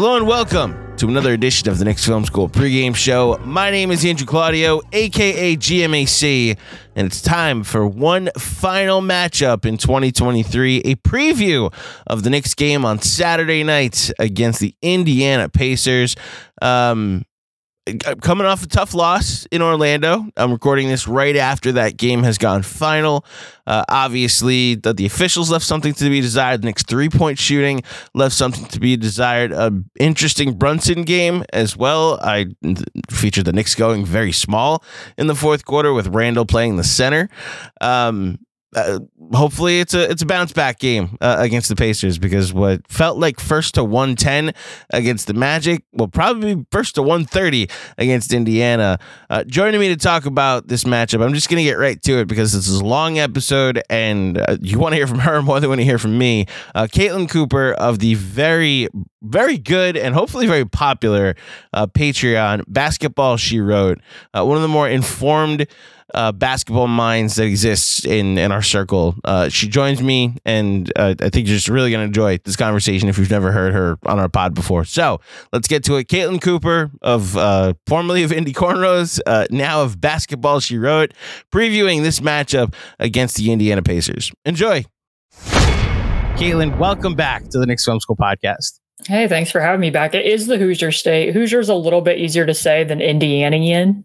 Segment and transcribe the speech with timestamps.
[0.00, 3.38] Hello and welcome to another edition of the Knicks Film School pregame show.
[3.44, 6.56] My name is Andrew Claudio, aka GMAC,
[6.96, 11.70] and it's time for one final matchup in 2023, a preview
[12.06, 16.16] of the Knicks game on Saturday night against the Indiana Pacers.
[16.62, 17.26] Um,
[18.20, 20.26] coming off a tough loss in Orlando.
[20.36, 23.24] I'm recording this right after that game has gone final.
[23.66, 26.62] Uh, obviously, the, the officials left something to be desired.
[26.62, 27.82] The Knicks three point shooting
[28.14, 29.52] left something to be desired.
[29.52, 32.18] A interesting Brunson game as well.
[32.22, 32.46] I
[33.10, 34.84] featured the Knicks going very small
[35.16, 37.28] in the fourth quarter with Randle playing the center.
[37.80, 38.38] Um,
[38.76, 39.00] uh,
[39.32, 43.18] hopefully it's a it's a bounce back game uh, against the Pacers because what felt
[43.18, 44.54] like first to 110
[44.90, 48.98] against the Magic will probably be first to 130 against Indiana.
[49.28, 52.20] Uh, joining me to talk about this matchup, I'm just going to get right to
[52.20, 55.42] it because this is a long episode and uh, you want to hear from her
[55.42, 56.46] more than want to hear from me.
[56.74, 58.88] Uh, Caitlin Cooper of the very
[59.22, 61.34] very good and hopefully very popular
[61.74, 64.00] Patreon basketball she wrote,
[64.32, 65.66] one of the more informed
[66.14, 69.14] uh, basketball minds that exists in in our circle.
[69.24, 72.56] Uh, she joins me, and uh, I think you're just really going to enjoy this
[72.56, 74.84] conversation if you've never heard her on our pod before.
[74.84, 75.20] So
[75.52, 76.08] let's get to it.
[76.08, 81.14] Caitlin Cooper of uh, formerly of Indy Cornrows, uh, now of Basketball She Wrote,
[81.52, 84.32] previewing this matchup against the Indiana Pacers.
[84.44, 84.84] Enjoy.
[86.40, 88.80] Caitlin, welcome back to the Knicks Film School podcast.
[89.06, 90.14] Hey, thanks for having me back.
[90.14, 91.34] It is the Hoosier State.
[91.34, 94.04] Hoosier's a little bit easier to say than Indianian.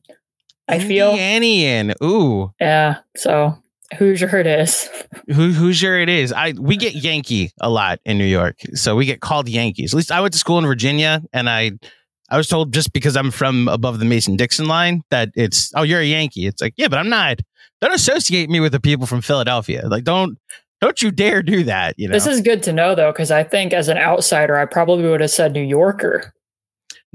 [0.68, 1.94] I feel Indianian.
[2.02, 2.52] Ooh.
[2.60, 2.98] Yeah.
[3.16, 3.58] So
[3.98, 4.90] Hoosier it is.
[5.28, 6.32] Who Hoosier it is.
[6.32, 9.94] I we get Yankee a lot in New York, so we get called Yankees.
[9.94, 11.72] At least I went to school in Virginia, and I
[12.30, 15.84] I was told just because I'm from above the Mason Dixon line that it's oh
[15.84, 16.48] you're a Yankee.
[16.48, 17.40] It's like yeah, but I'm not.
[17.82, 19.88] Don't associate me with the people from Philadelphia.
[19.88, 20.38] Like don't
[20.82, 21.96] don't you dare do that.
[21.98, 22.14] You know.
[22.14, 25.22] This is good to know though, because I think as an outsider, I probably would
[25.22, 26.34] have said New Yorker.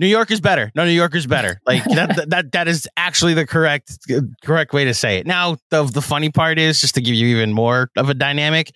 [0.01, 0.73] New York is better.
[0.75, 1.61] No, New York is better.
[1.67, 3.99] Like that, that, that is actually the correct,
[4.43, 5.27] correct way to say it.
[5.27, 8.75] Now, the the funny part is just to give you even more of a dynamic.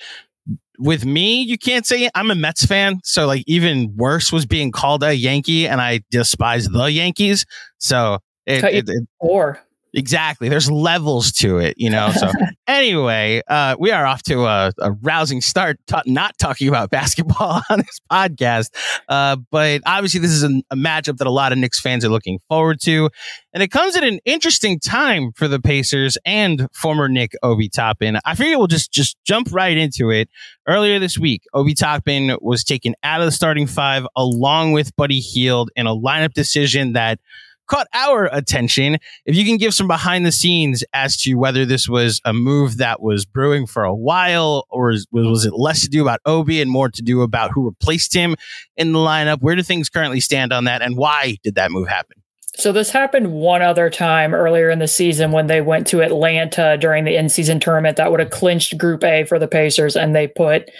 [0.78, 4.70] With me, you can't say I'm a Mets fan, so like even worse was being
[4.70, 7.46] called a Yankee, and I despise the Yankees.
[7.78, 9.58] So it, it, it, or
[9.94, 10.49] Exactly.
[10.49, 12.10] There's levels to it, you know.
[12.10, 12.31] So
[12.66, 17.62] anyway, uh, we are off to a, a rousing start, t- not talking about basketball
[17.71, 18.71] on this podcast.
[19.09, 22.09] Uh, but obviously, this is a, a, matchup that a lot of Knicks fans are
[22.09, 23.09] looking forward to,
[23.53, 28.19] and it comes at an interesting time for the Pacers and former Nick Obi Toppin.
[28.25, 30.28] I figure we'll just just jump right into it.
[30.66, 35.21] Earlier this week, Obi Toppin was taken out of the starting five along with Buddy
[35.21, 37.21] Hield in a lineup decision that
[37.66, 38.98] caught our attention.
[39.25, 42.78] If you can give some behind the scenes as to whether this was a move
[42.78, 46.61] that was brewing for a while, or was, was it less to do about Obi
[46.61, 48.37] and more to do about who replaced him
[48.76, 49.40] in the lineup?
[49.40, 52.22] Where do things currently stand on that, and why did that move happen?
[52.56, 56.78] So this happened one other time earlier in the season when they went to Atlanta
[56.78, 60.28] during the in-season tournament that would have clinched Group A for the Pacers, and they
[60.28, 60.70] put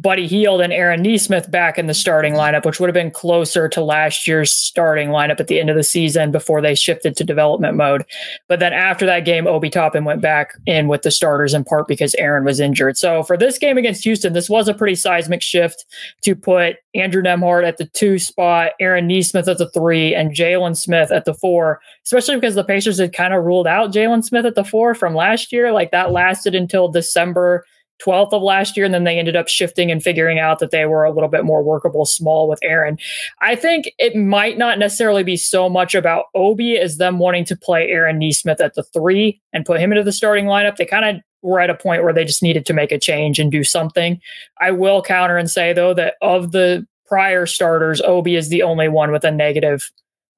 [0.00, 3.68] Buddy Hield and Aaron Nesmith back in the starting lineup, which would have been closer
[3.68, 7.24] to last year's starting lineup at the end of the season before they shifted to
[7.24, 8.06] development mode.
[8.48, 11.86] But then after that game, Obi Toppin went back in with the starters in part
[11.86, 12.96] because Aaron was injured.
[12.96, 15.84] So for this game against Houston, this was a pretty seismic shift
[16.22, 20.78] to put Andrew Nembhard at the two spot, Aaron Nesmith at the three, and Jalen
[20.78, 24.46] Smith at the four, especially because the Pacers had kind of ruled out Jalen Smith
[24.46, 25.72] at the four from last year.
[25.72, 27.66] Like that lasted until December
[28.04, 28.84] 12th of last year.
[28.84, 31.44] And then they ended up shifting and figuring out that they were a little bit
[31.44, 32.98] more workable small with Aaron.
[33.40, 37.56] I think it might not necessarily be so much about Obi as them wanting to
[37.56, 40.76] play Aaron Nesmith at the three and put him into the starting lineup.
[40.76, 43.38] They kind of were at a point where they just needed to make a change
[43.38, 44.20] and do something.
[44.60, 48.88] I will counter and say, though, that of the prior starters, Obi is the only
[48.88, 49.90] one with a negative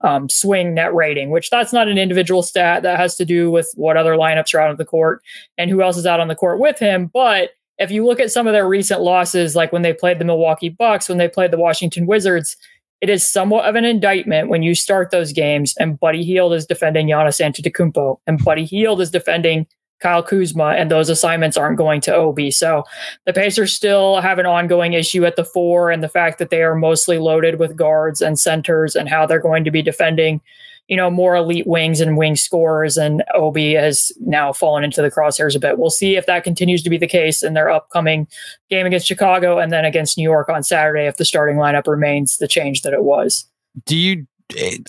[0.03, 2.83] um, swing net rating, which that's not an individual stat.
[2.83, 5.23] That has to do with what other lineups are out of the court
[5.59, 7.11] and who else is out on the court with him.
[7.13, 10.25] But if you look at some of their recent losses, like when they played the
[10.25, 12.57] Milwaukee Bucks, when they played the Washington Wizards,
[13.01, 16.67] it is somewhat of an indictment when you start those games and Buddy Hield is
[16.67, 19.67] defending Giannis Antetokounmpo and Buddy Hield is defending
[20.03, 22.51] Kyle Kuzma, and those assignments aren't going to Obi.
[22.51, 22.83] So
[23.25, 26.63] the Pacers still have an ongoing issue at the four, and the fact that they
[26.63, 30.41] are mostly loaded with guards and centers, and how they're going to be defending,
[30.89, 32.97] you know, more elite wings and wing scorers.
[32.97, 35.79] And Obi has now fallen into the crosshairs a bit.
[35.79, 38.27] We'll see if that continues to be the case in their upcoming
[38.69, 42.39] game against Chicago and then against New York on Saturday if the starting lineup remains
[42.39, 43.47] the change that it was.
[43.87, 44.27] Do you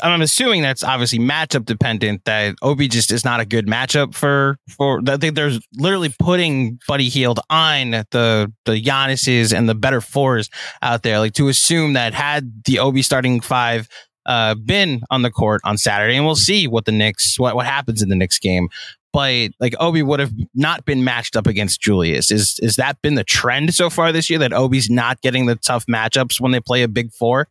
[0.01, 2.25] I'm assuming that's obviously matchup dependent.
[2.25, 5.01] That Obi just is not a good matchup for for.
[5.07, 10.49] I think there's literally putting Buddy Hield on the the Giannis's and the better fours
[10.81, 11.19] out there.
[11.19, 13.87] Like to assume that had the Obi starting five
[14.25, 17.65] uh, been on the court on Saturday, and we'll see what the Knicks what what
[17.65, 18.69] happens in the next game.
[19.11, 22.31] But like Obi would have not been matched up against Julius.
[22.31, 25.55] Is is that been the trend so far this year that Obi's not getting the
[25.55, 27.47] tough matchups when they play a big four?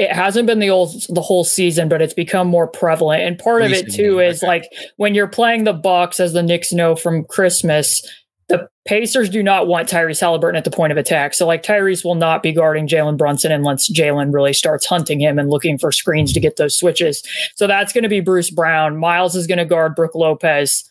[0.00, 3.22] It hasn't been the old the whole season, but it's become more prevalent.
[3.22, 4.64] And part of it too is like
[4.96, 8.02] when you're playing the Bucks, as the Knicks know from Christmas,
[8.48, 11.34] the Pacers do not want Tyrese Halliburton at the point of attack.
[11.34, 15.38] So like Tyrese will not be guarding Jalen Brunson unless Jalen really starts hunting him
[15.38, 17.22] and looking for screens to get those switches.
[17.56, 18.96] So that's going to be Bruce Brown.
[18.96, 20.82] Miles is going to guard Brook Lopez.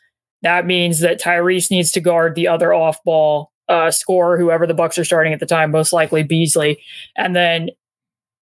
[0.44, 4.76] That means that Tyrese needs to guard the other off ball uh, scorer, whoever the
[4.76, 6.80] Bucks are starting at the time, most likely Beasley.
[7.18, 7.70] And then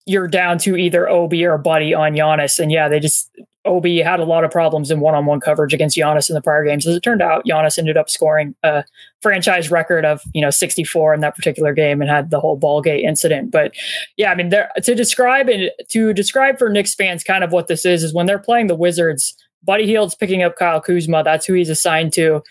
[0.08, 2.60] you're down to either Obi or Buddy on Giannis.
[2.60, 3.30] And yeah, they just
[3.66, 6.88] Obi had a lot of problems in one-on-one coverage against Giannis in the prior games.
[6.88, 8.86] As it turned out, Giannis ended up scoring a
[9.22, 13.04] franchise record of you know 64 in that particular game and had the whole ballgate
[13.04, 13.52] incident.
[13.52, 13.74] But
[14.16, 17.68] yeah, I mean, there to describe it to describe for Knicks fans kind of what
[17.68, 19.36] this is is when they're playing the Wizards.
[19.64, 21.24] Buddy Hield's picking up Kyle Kuzma.
[21.24, 22.42] That's who he's assigned to.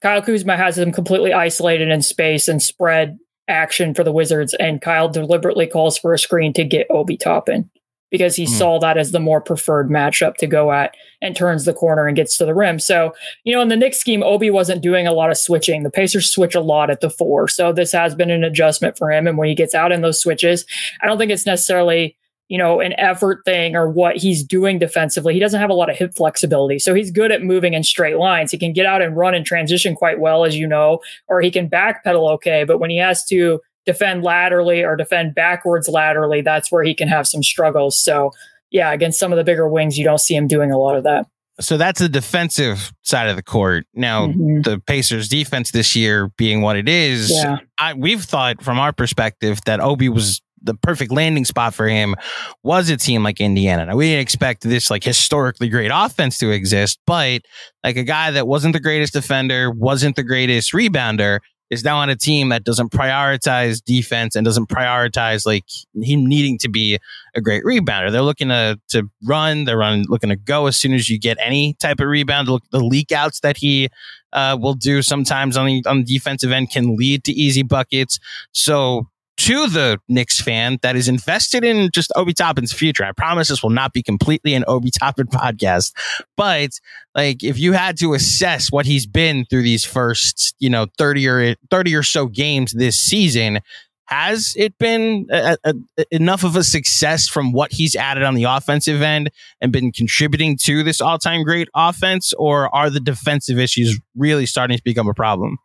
[0.00, 3.18] Kyle Kuzma has him completely isolated in space and spread
[3.52, 7.70] action for the Wizards, and Kyle deliberately calls for a screen to get Obi Toppin
[8.12, 8.48] because he mm.
[8.48, 12.14] saw that as the more preferred matchup to go at and turns the corner and
[12.14, 12.78] gets to the rim.
[12.78, 13.14] So,
[13.44, 15.82] you know, in the Knicks scheme, Obi wasn't doing a lot of switching.
[15.82, 17.48] The Pacers switch a lot at the four.
[17.48, 19.26] So this has been an adjustment for him.
[19.26, 20.66] And when he gets out in those switches,
[21.00, 22.16] I don't think it's necessarily
[22.52, 25.32] you know, an effort thing or what he's doing defensively.
[25.32, 26.78] He doesn't have a lot of hip flexibility.
[26.78, 28.50] So he's good at moving in straight lines.
[28.50, 31.50] He can get out and run and transition quite well, as you know, or he
[31.50, 32.64] can backpedal okay.
[32.64, 37.08] But when he has to defend laterally or defend backwards laterally, that's where he can
[37.08, 37.98] have some struggles.
[37.98, 38.32] So,
[38.70, 41.04] yeah, against some of the bigger wings, you don't see him doing a lot of
[41.04, 41.24] that.
[41.58, 43.86] So that's the defensive side of the court.
[43.94, 44.60] Now, mm-hmm.
[44.60, 47.60] the Pacers' defense this year being what it is, yeah.
[47.78, 52.14] I, we've thought from our perspective that Obi was the perfect landing spot for him
[52.62, 53.86] was a team like Indiana.
[53.86, 57.42] Now we didn't expect this like historically great offense to exist, but
[57.84, 61.40] like a guy that wasn't the greatest defender, wasn't the greatest rebounder,
[61.72, 65.64] is now on a team that doesn't prioritize defense and doesn't prioritize like
[65.94, 66.98] him needing to be
[67.34, 68.12] a great rebounder.
[68.12, 71.38] They're looking to to run, they're run, looking to go as soon as you get
[71.40, 72.48] any type of rebound.
[72.48, 73.88] Look, the leak outs that he
[74.34, 78.20] uh, will do sometimes on the on the defensive end can lead to easy buckets.
[78.52, 79.08] So
[79.42, 83.04] to the Knicks fan that is invested in just Obi Toppin's future.
[83.04, 85.92] I promise this will not be completely an Obi Toppin podcast,
[86.36, 86.70] but
[87.16, 91.26] like if you had to assess what he's been through these first, you know, 30
[91.26, 93.58] or 30 or so games this season,
[94.06, 95.74] has it been a, a,
[96.12, 99.28] enough of a success from what he's added on the offensive end
[99.60, 104.76] and been contributing to this all-time great offense or are the defensive issues really starting
[104.76, 105.58] to become a problem?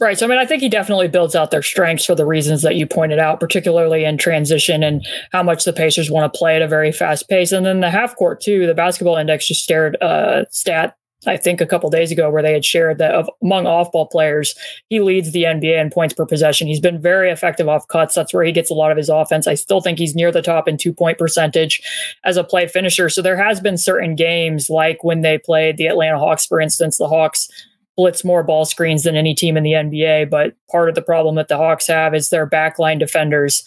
[0.00, 0.18] Right.
[0.18, 2.74] So, I mean, I think he definitely builds out their strengths for the reasons that
[2.74, 6.62] you pointed out, particularly in transition and how much the Pacers want to play at
[6.62, 7.52] a very fast pace.
[7.52, 10.96] And then the half court, too, the basketball index just stared, uh, stat
[11.26, 14.54] I think a couple days ago where they had shared that of among off-ball players,
[14.88, 16.66] he leads the NBA in points per possession.
[16.66, 18.14] He's been very effective off cuts.
[18.14, 19.46] That's where he gets a lot of his offense.
[19.46, 21.80] I still think he's near the top in two-point percentage
[22.24, 23.08] as a play finisher.
[23.08, 26.98] So there has been certain games like when they played the Atlanta Hawks, for instance,
[26.98, 27.48] the Hawks
[27.96, 30.30] blitz more ball screens than any team in the NBA.
[30.30, 33.64] But part of the problem that the Hawks have is their backline defenders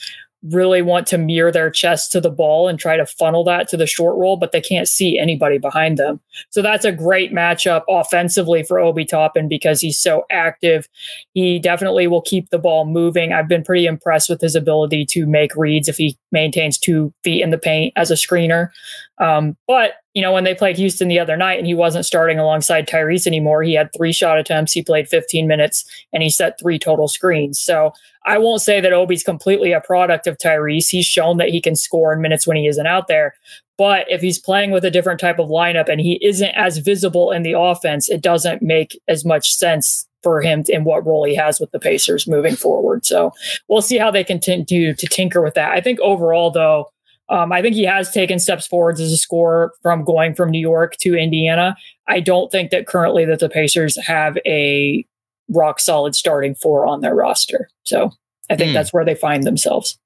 [0.52, 3.78] really want to mirror their chest to the ball and try to funnel that to
[3.78, 6.20] the short roll, but they can't see anybody behind them.
[6.52, 10.88] So that's a great matchup offensively for Obi Toppin because he's so active.
[11.34, 13.34] He definitely will keep the ball moving.
[13.34, 17.42] I've been pretty impressed with his ability to make reads if he maintains two feet
[17.42, 18.70] in the paint as a screener.
[19.18, 22.40] Um, but you know, when they played Houston the other night and he wasn't starting
[22.40, 24.72] alongside Tyrese anymore, he had three shot attempts.
[24.72, 27.60] He played 15 minutes and he set three total screens.
[27.60, 27.92] So
[28.26, 30.88] I won't say that Obi's completely a product of Tyrese.
[30.88, 33.36] He's shown that he can score in minutes when he isn't out there.
[33.78, 37.32] But if he's playing with a different type of lineup and he isn't as visible
[37.32, 41.36] in the offense, it doesn't make as much sense for him in what role he
[41.36, 43.06] has with the Pacers moving forward.
[43.06, 43.34] So
[43.68, 45.74] we'll see how they continue to tinker with that.
[45.74, 46.90] I think overall, though,
[47.30, 50.60] um, I think he has taken steps forwards as a scorer from going from New
[50.60, 51.76] York to Indiana.
[52.08, 55.06] I don't think that currently that the Pacers have a
[55.50, 57.70] rock solid starting four on their roster.
[57.84, 58.12] So
[58.50, 58.74] I think mm.
[58.74, 59.98] that's where they find themselves.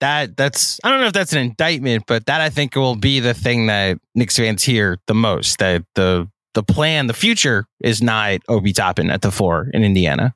[0.00, 3.20] That that's I don't know if that's an indictment, but that I think will be
[3.20, 5.58] the thing that Knicks fans hear the most.
[5.58, 10.34] That the the plan, the future is not Obi Toppin at the four in Indiana.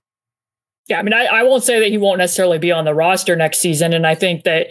[0.89, 3.37] Yeah, I mean, I, I won't say that he won't necessarily be on the roster
[3.37, 4.69] next season, and I think that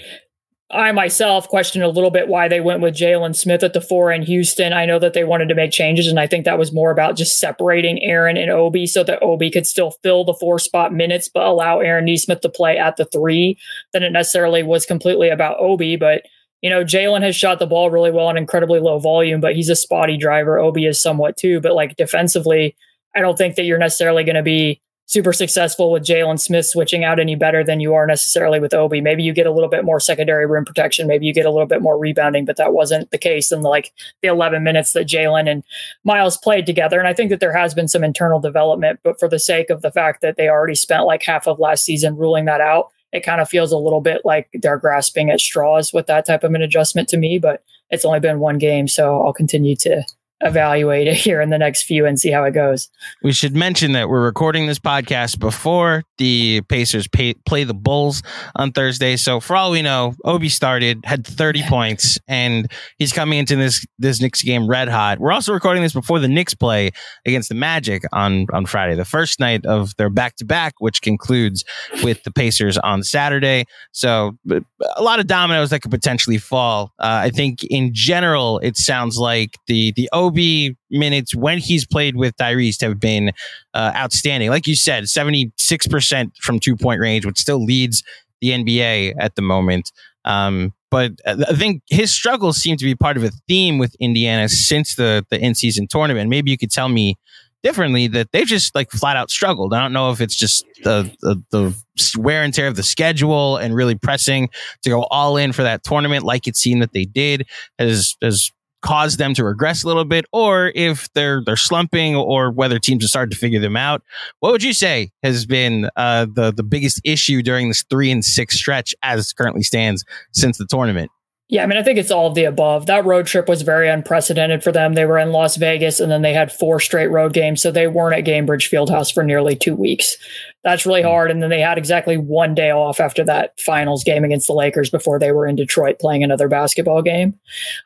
[0.71, 4.11] I myself questioned a little bit why they went with Jalen Smith at the four
[4.11, 4.71] in Houston.
[4.71, 7.17] I know that they wanted to make changes, and I think that was more about
[7.17, 11.27] just separating Aaron and Obi so that Obi could still fill the four spot minutes,
[11.27, 13.57] but allow Aaron Nesmith to play at the three.
[13.93, 15.95] Than it necessarily was completely about Obi.
[15.95, 16.21] But,
[16.61, 19.69] you know, Jalen has shot the ball really well on incredibly low volume, but he's
[19.69, 20.59] a spotty driver.
[20.59, 21.59] Obi is somewhat too.
[21.59, 22.75] But like defensively,
[23.15, 27.03] I don't think that you're necessarily going to be super successful with Jalen Smith switching
[27.03, 29.01] out any better than you are necessarily with Obi.
[29.01, 31.07] Maybe you get a little bit more secondary rim protection.
[31.07, 33.91] Maybe you get a little bit more rebounding, but that wasn't the case in like
[34.21, 35.63] the 11 minutes that Jalen and
[36.03, 36.99] Miles played together.
[36.99, 39.81] And I think that there has been some internal development, but for the sake of
[39.81, 43.25] the fact that they already spent like half of last season ruling that out, it
[43.25, 46.53] kind of feels a little bit like they're grasping at straws with that type of
[46.53, 48.87] an adjustment to me, but it's only been one game.
[48.87, 50.03] So I'll continue to
[50.41, 52.89] evaluate it here in the next few and see how it goes.
[53.23, 58.21] We should mention that we're recording this podcast before the Pacers pay, play the Bulls
[58.55, 59.15] on Thursday.
[59.15, 63.85] So for all we know, Obi started, had 30 points, and he's coming into this
[63.97, 65.19] this Knicks game red hot.
[65.19, 66.91] We're also recording this before the Knicks play
[67.25, 71.01] against the Magic on on Friday, the first night of their back to back, which
[71.01, 71.63] concludes
[72.03, 73.65] with the Pacers on Saturday.
[73.91, 76.93] So a lot of dominoes that could potentially fall.
[76.99, 81.85] Uh, I think in general, it sounds like the the Obi Obi minutes when he's
[81.85, 83.31] played with Tyrese have been
[83.73, 84.49] uh, outstanding.
[84.49, 88.03] Like you said, 76% from two point range, which still leads
[88.41, 89.91] the NBA at the moment.
[90.25, 94.49] Um, but I think his struggles seem to be part of a theme with Indiana
[94.49, 96.29] since the, the in season tournament.
[96.29, 97.15] Maybe you could tell me
[97.61, 99.73] differently that they've just like flat out struggled.
[99.73, 101.75] I don't know if it's just the, the, the
[102.17, 104.49] wear and tear of the schedule and really pressing
[104.83, 108.51] to go all in for that tournament, like it seemed that they did, has has
[108.81, 113.03] cause them to regress a little bit, or if they're they're slumping, or whether teams
[113.03, 114.01] have started to figure them out.
[114.39, 118.23] What would you say has been uh, the the biggest issue during this three and
[118.23, 121.11] six stretch as currently stands since the tournament?
[121.51, 122.85] Yeah, I mean, I think it's all of the above.
[122.85, 124.93] That road trip was very unprecedented for them.
[124.93, 127.59] They were in Las Vegas and then they had four straight road games.
[127.59, 130.15] So they weren't at Gainbridge Fieldhouse for nearly two weeks.
[130.63, 131.07] That's really hmm.
[131.07, 131.31] hard.
[131.31, 134.91] And then they had exactly one day off after that finals game against the Lakers
[134.91, 137.33] before they were in Detroit playing another basketball game.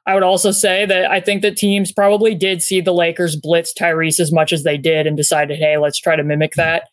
[0.05, 3.73] I would also say that I think that teams probably did see the Lakers blitz
[3.73, 6.89] Tyrese as much as they did and decided, hey, let's try to mimic that.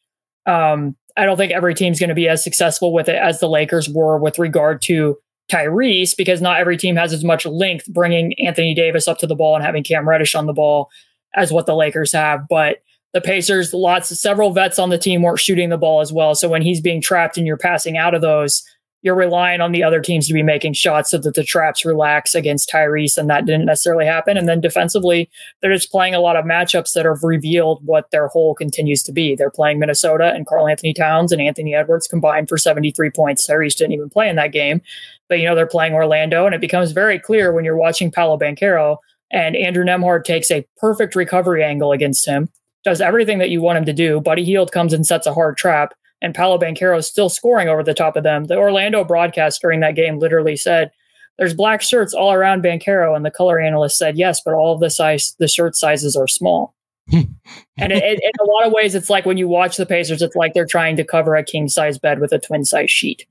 [0.47, 3.49] Um, I don't think every team's going to be as successful with it as the
[3.49, 5.19] Lakers were with regard to
[5.51, 9.35] Tyrese because not every team has as much length bringing Anthony Davis up to the
[9.35, 10.91] ball and having Cam Reddish on the ball
[11.35, 12.47] as what the Lakers have.
[12.49, 16.13] But the Pacers, lots of several vets on the team weren't shooting the ball as
[16.13, 16.35] well.
[16.35, 18.63] So when he's being trapped and you're passing out of those,
[19.03, 22.35] you're relying on the other teams to be making shots so that the traps relax
[22.35, 24.37] against Tyrese, and that didn't necessarily happen.
[24.37, 25.31] And then defensively,
[25.61, 29.13] they're just playing a lot of matchups that have revealed what their hole continues to
[29.13, 29.35] be.
[29.35, 33.47] They're playing Minnesota and Karl-Anthony Towns and Anthony Edwards combined for 73 points.
[33.47, 34.83] Tyrese didn't even play in that game,
[35.29, 38.39] but you know they're playing Orlando, and it becomes very clear when you're watching Paolo
[38.39, 38.99] Banchero
[39.31, 42.49] and Andrew Nembhard takes a perfect recovery angle against him,
[42.85, 44.21] does everything that you want him to do.
[44.21, 47.83] Buddy Hield comes and sets a hard trap and Paolo Banchero is still scoring over
[47.83, 48.45] the top of them.
[48.45, 50.91] The Orlando broadcast during that game literally said,
[51.39, 54.81] "There's black shirts all around Banchero," and the color analyst said, "Yes, but all of
[54.81, 56.75] the size, the shirt sizes are small."
[57.13, 60.23] and it, it, in a lot of ways, it's like when you watch the Pacers,
[60.23, 63.27] it's like they're trying to cover a king size bed with a twin size sheet.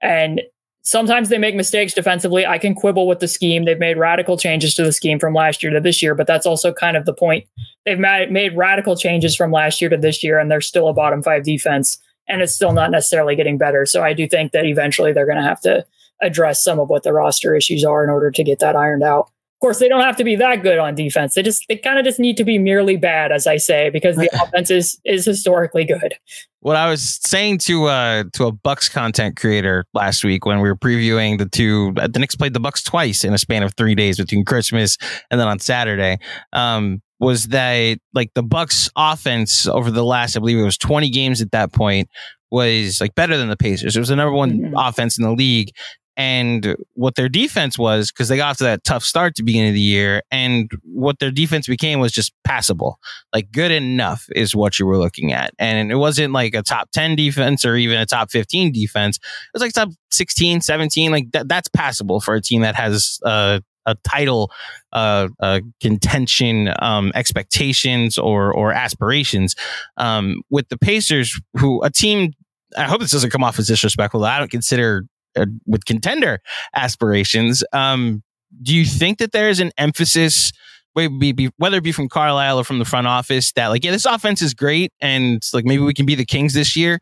[0.00, 0.42] And
[0.82, 2.44] sometimes they make mistakes defensively.
[2.44, 3.64] I can quibble with the scheme.
[3.64, 6.46] They've made radical changes to the scheme from last year to this year, but that's
[6.46, 7.46] also kind of the point.
[7.86, 11.22] They've made radical changes from last year to this year, and they're still a bottom
[11.22, 11.98] five defense,
[12.28, 13.86] and it's still not necessarily getting better.
[13.86, 15.84] So I do think that eventually they're going to have to
[16.22, 19.26] address some of what the roster issues are in order to get that ironed out
[19.26, 21.34] Of course, they don't have to be that good on defense.
[21.34, 24.16] They just they kind of just need to be merely bad, as I say, because
[24.16, 26.14] the offense is is historically good.
[26.60, 30.68] What I was saying to uh to a Bucks content creator last week when we
[30.68, 33.96] were previewing the two, the Knicks played the Bucks twice in a span of three
[33.96, 34.96] days between Christmas
[35.30, 36.18] and then on Saturday.
[36.52, 41.08] Um, was that like the Bucks offense over the last, I believe it was 20
[41.08, 42.08] games at that point,
[42.50, 43.94] was like better than the Pacers.
[43.96, 44.74] It was the number one mm-hmm.
[44.76, 45.70] offense in the league
[46.16, 49.70] and what their defense was because they got off to that tough start to beginning
[49.70, 52.98] of the year and what their defense became was just passable
[53.32, 56.90] like good enough is what you were looking at and it wasn't like a top
[56.92, 59.22] 10 defense or even a top 15 defense it
[59.54, 63.60] was like top 16 17 like that, that's passable for a team that has uh,
[63.86, 64.50] a title
[64.92, 69.54] uh, uh, contention um, expectations or or aspirations
[69.96, 72.32] um, with the Pacers who a team
[72.76, 74.24] I hope this doesn't come off as disrespectful.
[74.24, 75.04] I don't consider
[75.36, 76.40] uh, with contender
[76.74, 77.64] aspirations.
[77.72, 78.22] Um,
[78.62, 80.52] do you think that there is an emphasis,
[80.92, 84.42] whether it be from Carlisle or from the front office, that like, yeah, this offense
[84.42, 86.98] is great, and like maybe we can be the Kings this year.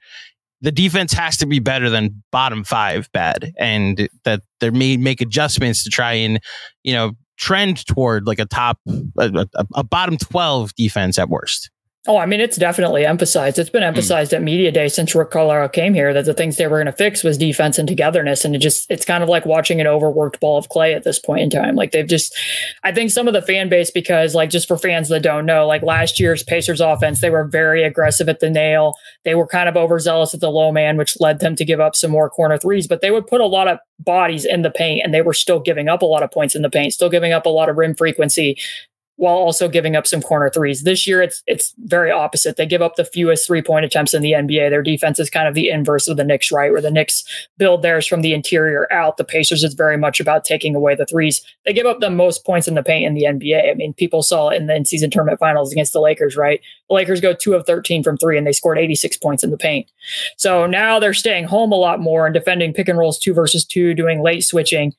[0.62, 5.21] The defense has to be better than bottom five bad, and that they may make
[5.21, 6.40] adjustments to try and
[6.83, 8.79] you know trend toward like a top
[9.19, 11.71] a, a, a bottom twelve defense at worst.
[12.07, 13.59] Oh, I mean, it's definitely emphasized.
[13.59, 13.88] It's been hmm.
[13.88, 14.37] emphasized mm.
[14.37, 16.92] at media day since Rick Carlisle came here that the things they were going to
[16.92, 18.42] fix was defense and togetherness.
[18.42, 21.19] And it just, it's kind of like watching an overworked ball of clay at this
[21.19, 21.76] point in time.
[21.76, 22.35] Like they've just,
[22.85, 25.66] I think some of the fan base, because like just for fans that don't know,
[25.66, 28.95] like last year's Pacers offense, they were very aggressive at the nail.
[29.26, 31.95] They were kind of overzealous at the low man, which led them to give up
[31.95, 35.02] some more corner threes, but they would put a lot of bodies in the paint
[35.04, 37.35] and they were still giving up a lot of points in the paint, still giving
[37.35, 38.57] up a lot of rim frequency
[39.21, 40.83] while also giving up some corner threes.
[40.83, 42.57] This year, it's it's very opposite.
[42.57, 44.71] They give up the fewest three point attempts in the NBA.
[44.71, 46.73] Their defense is kind of the inverse of the Knicks, right?
[46.73, 47.23] Where the Knicks
[47.59, 49.19] build theirs from the interior out.
[49.19, 51.43] The Pacers is very much about taking away the threes.
[51.67, 53.71] They give up the most points in the paint in the NBA.
[53.71, 56.62] I mean, people saw it in the in season tournament finals against the Lakers, right?
[56.89, 59.59] The Lakers go two of 13 from three and they scored 86 points in the
[59.59, 59.87] paint.
[60.39, 63.66] So now they're staying home a lot more and defending pick and rolls two versus
[63.66, 64.94] two, doing late switching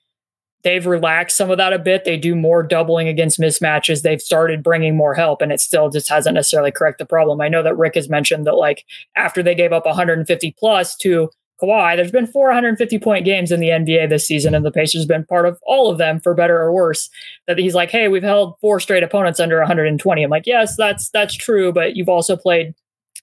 [0.64, 2.06] they've relaxed some of that a bit.
[2.06, 4.02] They do more doubling against mismatches.
[4.02, 7.42] They've started bringing more help, and it still just hasn't necessarily correct the problem.
[7.42, 11.30] I know that Rick has mentioned that, like, after they gave up 150 plus to
[11.62, 15.08] Kawhi, there's been 450 point games in the NBA this season, and the Pacers have
[15.08, 17.10] been part of all of them for better or worse.
[17.48, 20.24] That he's like, hey, we've held four straight opponents under 120.
[20.24, 22.74] I'm like, yes, that's that's true, but you've also played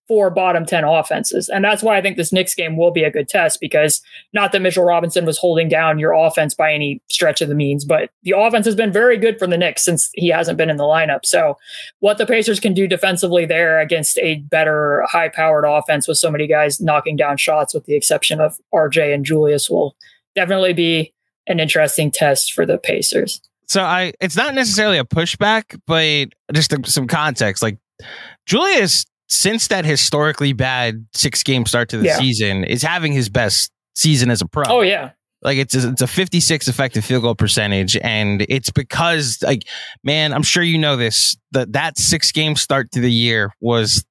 [0.08, 1.48] four bottom 10 offenses.
[1.50, 4.00] And that's why I think this Knicks game will be a good test because
[4.32, 7.84] not that Mitchell Robinson was holding down your offense by any stretch of the means,
[7.84, 10.78] but the offense has been very good for the Knicks since he hasn't been in
[10.78, 11.24] the lineup.
[11.24, 11.58] So
[12.00, 16.30] what the Pacers can do defensively there against a better high powered offense with so
[16.30, 19.94] many guys knocking down shots with the exception of RJ and Julius will
[20.34, 21.12] definitely be
[21.46, 23.40] an interesting test for the Pacers.
[23.66, 27.76] So I it's not necessarily a pushback, but just some context like
[28.46, 32.18] Julius since that historically bad six game start to the yeah.
[32.18, 34.64] season, is having his best season as a pro.
[34.66, 35.12] Oh yeah.
[35.40, 39.62] Like it's a, it's a 56 effective field goal percentage, and it's because like
[40.02, 44.04] man, I'm sure you know this that that six game start to the year was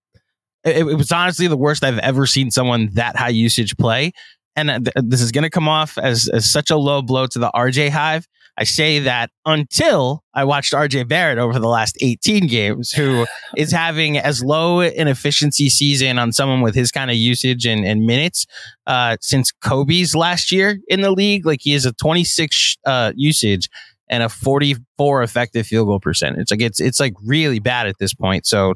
[0.64, 4.12] it, it was honestly the worst I've ever seen someone that high usage play.
[4.56, 7.28] And uh, th- this is going to come off as, as such a low blow
[7.28, 8.28] to the RJ hive.
[8.58, 13.72] I say that until I watched RJ Barrett over the last 18 games, who is
[13.72, 18.06] having as low an efficiency season on someone with his kind of usage and, and
[18.06, 18.48] minutes
[18.88, 21.46] uh, since Kobe's last year in the league.
[21.46, 23.70] Like he has a 26 uh, usage
[24.10, 26.50] and a 44 effective field goal percentage.
[26.50, 28.48] Like it's it's like really bad at this point.
[28.48, 28.74] So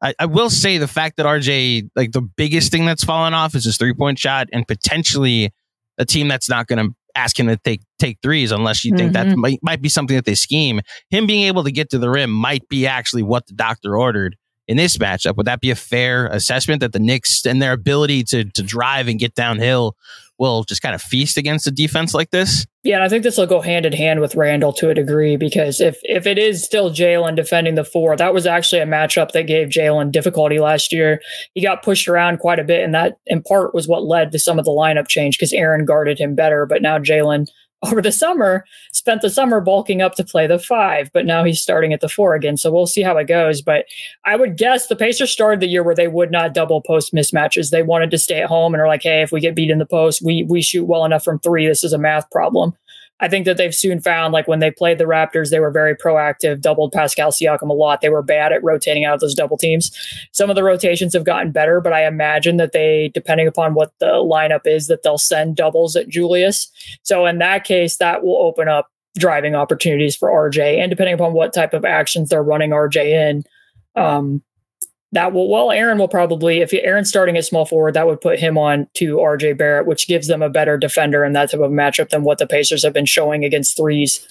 [0.00, 3.54] I, I, will say the fact that RJ, like the biggest thing that's fallen off
[3.54, 5.52] is his three point shot and potentially
[5.98, 9.12] a team that's not going to ask him to take take threes unless you think
[9.12, 9.30] mm-hmm.
[9.30, 10.80] that might, might be something that they scheme.
[11.10, 14.36] Him being able to get to the rim might be actually what the doctor ordered
[14.66, 15.36] in this matchup.
[15.36, 19.08] Would that be a fair assessment that the Knicks and their ability to to drive
[19.08, 19.96] and get downhill
[20.38, 22.66] will just kind of feast against a defense like this?
[22.84, 25.80] Yeah, I think this will go hand in hand with Randle to a degree because
[25.80, 29.46] if if it is still Jalen defending the four, that was actually a matchup that
[29.46, 31.20] gave Jalen difficulty last year.
[31.54, 34.38] He got pushed around quite a bit, and that in part was what led to
[34.38, 36.66] some of the lineup change because Aaron guarded him better.
[36.66, 37.48] But now Jalen
[37.84, 41.60] over the summer, spent the summer bulking up to play the five, but now he's
[41.60, 42.56] starting at the four again.
[42.56, 43.62] So we'll see how it goes.
[43.62, 43.86] But
[44.24, 47.70] I would guess the Pacers started the year where they would not double post mismatches.
[47.70, 49.78] They wanted to stay at home and are like, hey, if we get beat in
[49.78, 51.66] the post, we we shoot well enough from three.
[51.66, 52.74] This is a math problem.
[53.20, 55.94] I think that they've soon found, like when they played the Raptors, they were very
[55.96, 58.00] proactive, doubled Pascal Siakam a lot.
[58.00, 59.90] They were bad at rotating out those double teams.
[60.32, 63.92] Some of the rotations have gotten better, but I imagine that they, depending upon what
[63.98, 66.70] the lineup is, that they'll send doubles at Julius.
[67.02, 70.78] So in that case, that will open up driving opportunities for RJ.
[70.78, 73.44] And depending upon what type of actions they're running RJ in,
[73.96, 74.42] um,
[75.12, 78.38] that will well aaron will probably if aaron's starting at small forward that would put
[78.38, 81.70] him on to rj barrett which gives them a better defender in that type of
[81.70, 84.26] matchup than what the pacers have been showing against threes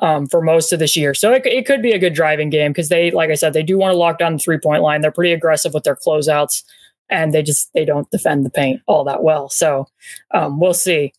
[0.00, 1.14] um, for most of this year.
[1.14, 3.62] So it, it could be a good driving game because they like i said they
[3.62, 5.00] do want to lock down the three point line.
[5.00, 6.64] They're pretty aggressive with their closeouts
[7.08, 9.48] and they just they don't defend the paint all that well.
[9.48, 9.86] So
[10.32, 11.12] um, we'll see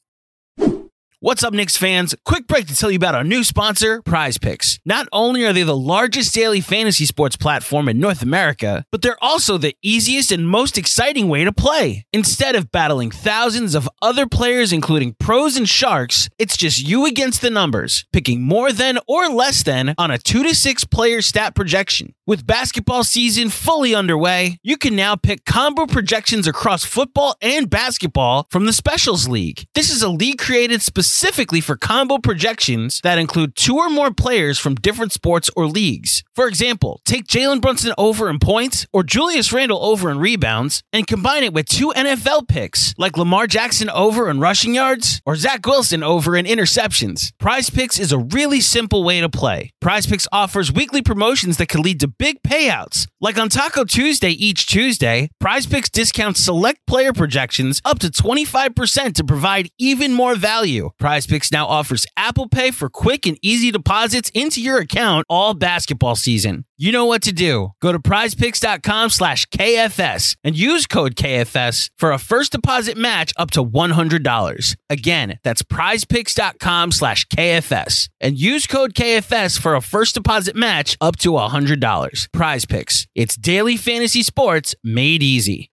[1.24, 2.16] What's up, Knicks fans?
[2.26, 4.80] Quick break to tell you about our new sponsor, Prize Picks.
[4.88, 9.24] Not only are they the largest daily fantasy sports platform in North America, but they're
[9.24, 12.08] also the easiest and most exciting way to play.
[12.12, 17.42] Instead of battling thousands of other players, including pros and sharks, it's just you against
[17.42, 21.54] the numbers, picking more than or less than on a two to six player stat
[21.54, 22.16] projection.
[22.26, 28.48] With basketball season fully underway, you can now pick combo projections across football and basketball
[28.50, 29.68] from the Specials League.
[29.76, 34.14] This is a league created specifically specifically for combo projections that include two or more
[34.14, 36.24] players from different sports or leagues.
[36.34, 41.06] For example, take Jalen Brunson over in points or Julius Randle over in rebounds and
[41.06, 45.66] combine it with two NFL picks like Lamar Jackson over in rushing yards or Zach
[45.66, 47.34] Wilson over in interceptions.
[47.40, 49.72] Prize Picks is a really simple way to play.
[49.82, 53.08] Prize Picks offers weekly promotions that can lead to big payouts.
[53.20, 59.14] Like on Taco Tuesday each Tuesday, Prize Picks discounts select player projections up to 25%
[59.16, 60.90] to provide even more value.
[61.02, 65.56] Prize Picks now offers Apple Pay for quick and easy deposits into your account all
[65.56, 66.64] basketball season.
[66.78, 67.72] You know what to do.
[67.82, 73.50] Go to prizepicks.com slash KFS and use code KFS for a first deposit match up
[73.52, 74.76] to $100.
[74.92, 81.16] Again, that's prizepicks.com slash KFS and use code KFS for a first deposit match up
[81.18, 82.32] to $100.
[82.32, 83.08] Prize Picks.
[83.16, 85.72] It's daily fantasy sports made easy.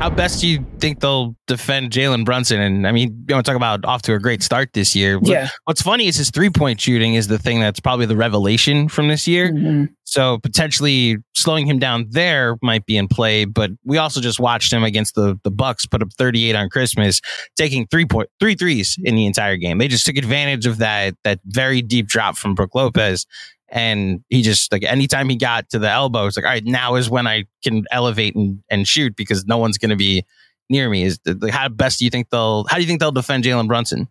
[0.00, 2.58] How best do you think they'll defend Jalen Brunson?
[2.58, 5.20] And I mean, you want to talk about off to a great start this year.
[5.22, 5.50] Yeah.
[5.64, 9.08] What's funny is his three point shooting is the thing that's probably the revelation from
[9.08, 9.52] this year.
[9.52, 9.92] Mm-hmm.
[10.04, 13.44] So potentially slowing him down there might be in play.
[13.44, 17.20] But we also just watched him against the the Bucks put up 38 on Christmas,
[17.54, 19.76] taking three point three threes in the entire game.
[19.76, 23.26] They just took advantage of that that very deep drop from Brook Lopez
[23.70, 26.96] and he just like anytime he got to the elbow, it's like, all right, now
[26.96, 30.24] is when I can elevate and, and shoot because no one's going to be
[30.68, 31.04] near me.
[31.04, 32.64] Is the, how best do you think they'll?
[32.68, 34.08] How do you think they'll defend Jalen Brunson?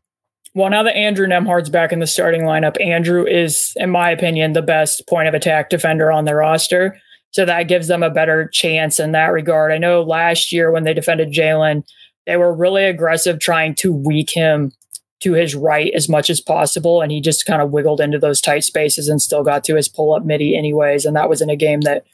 [0.56, 4.54] Well, now that Andrew Nembhard's back in the starting lineup, Andrew is, in my opinion,
[4.54, 7.00] the best point of attack defender on their roster.
[7.32, 9.72] So that gives them a better chance in that regard.
[9.72, 11.84] I know last year when they defended Jalen,
[12.26, 14.72] they were really aggressive trying to weak him
[15.22, 17.02] to his right as much as possible.
[17.02, 19.88] And he just kind of wiggled into those tight spaces and still got to his
[19.88, 21.06] pull up midi anyways.
[21.06, 22.06] And that was in a game that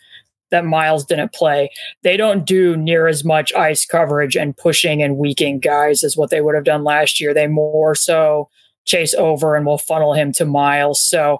[0.51, 1.71] that Miles didn't play.
[2.03, 6.29] They don't do near as much ice coverage and pushing and weaking guys as what
[6.29, 7.33] they would have done last year.
[7.33, 8.49] They more so
[8.85, 11.01] chase over and will funnel him to Miles.
[11.01, 11.39] So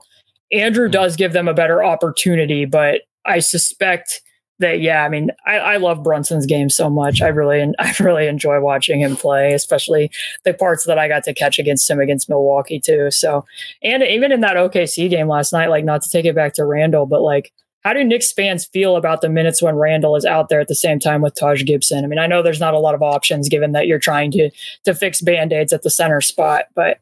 [0.51, 0.91] Andrew hmm.
[0.91, 4.21] does give them a better opportunity, but I suspect
[4.59, 7.21] that yeah, I mean, I, I love Brunson's game so much.
[7.21, 10.11] I really I really enjoy watching him play, especially
[10.43, 13.11] the parts that I got to catch against him against Milwaukee too.
[13.11, 13.45] So,
[13.83, 16.65] and even in that OKC game last night, like not to take it back to
[16.65, 17.51] Randle, but like
[17.85, 20.73] how do Knicks fans feel about the minutes when Randle is out there at the
[20.73, 22.03] same time with Taj Gibson?
[22.03, 24.49] I mean, I know there's not a lot of options given that you're trying to
[24.85, 26.99] to fix band-aids at the center spot, but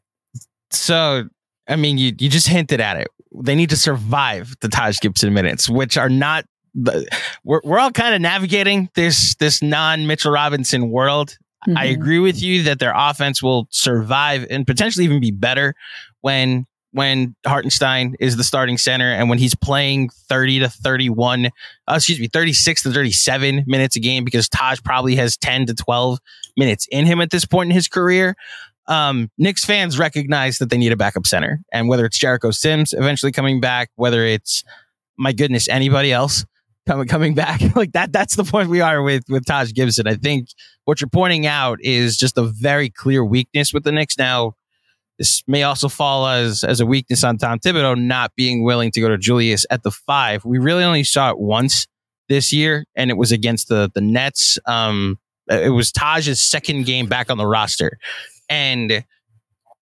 [0.70, 1.24] so
[1.68, 3.08] I mean, you you just hinted at it.
[3.32, 6.44] They need to survive the Taj Gibson minutes, which are not
[7.44, 11.36] we're we're all kind of navigating this this non Mitchell Robinson world.
[11.66, 11.78] Mm-hmm.
[11.78, 15.74] I agree with you that their offense will survive and potentially even be better
[16.20, 21.50] when when Hartenstein is the starting center and when he's playing 30 to 31, uh,
[21.88, 26.20] excuse me, 36 to 37 minutes a game because Taj probably has 10 to 12
[26.56, 28.36] minutes in him at this point in his career.
[28.86, 31.60] Um, Knicks fans recognize that they need a backup center.
[31.72, 34.62] And whether it's Jericho Sims eventually coming back, whether it's,
[35.18, 36.44] my goodness, anybody else,
[36.86, 40.06] coming coming back like that that's the point we are with with Taj Gibson.
[40.06, 40.48] I think
[40.84, 44.18] what you're pointing out is just a very clear weakness with the Knicks.
[44.18, 44.54] Now,
[45.18, 49.00] this may also fall as as a weakness on Tom Thibodeau not being willing to
[49.00, 50.44] go to Julius at the five.
[50.44, 51.86] We really only saw it once
[52.28, 54.58] this year, and it was against the the Nets.
[54.66, 55.18] Um,
[55.48, 57.98] it was Taj's second game back on the roster,
[58.48, 59.04] and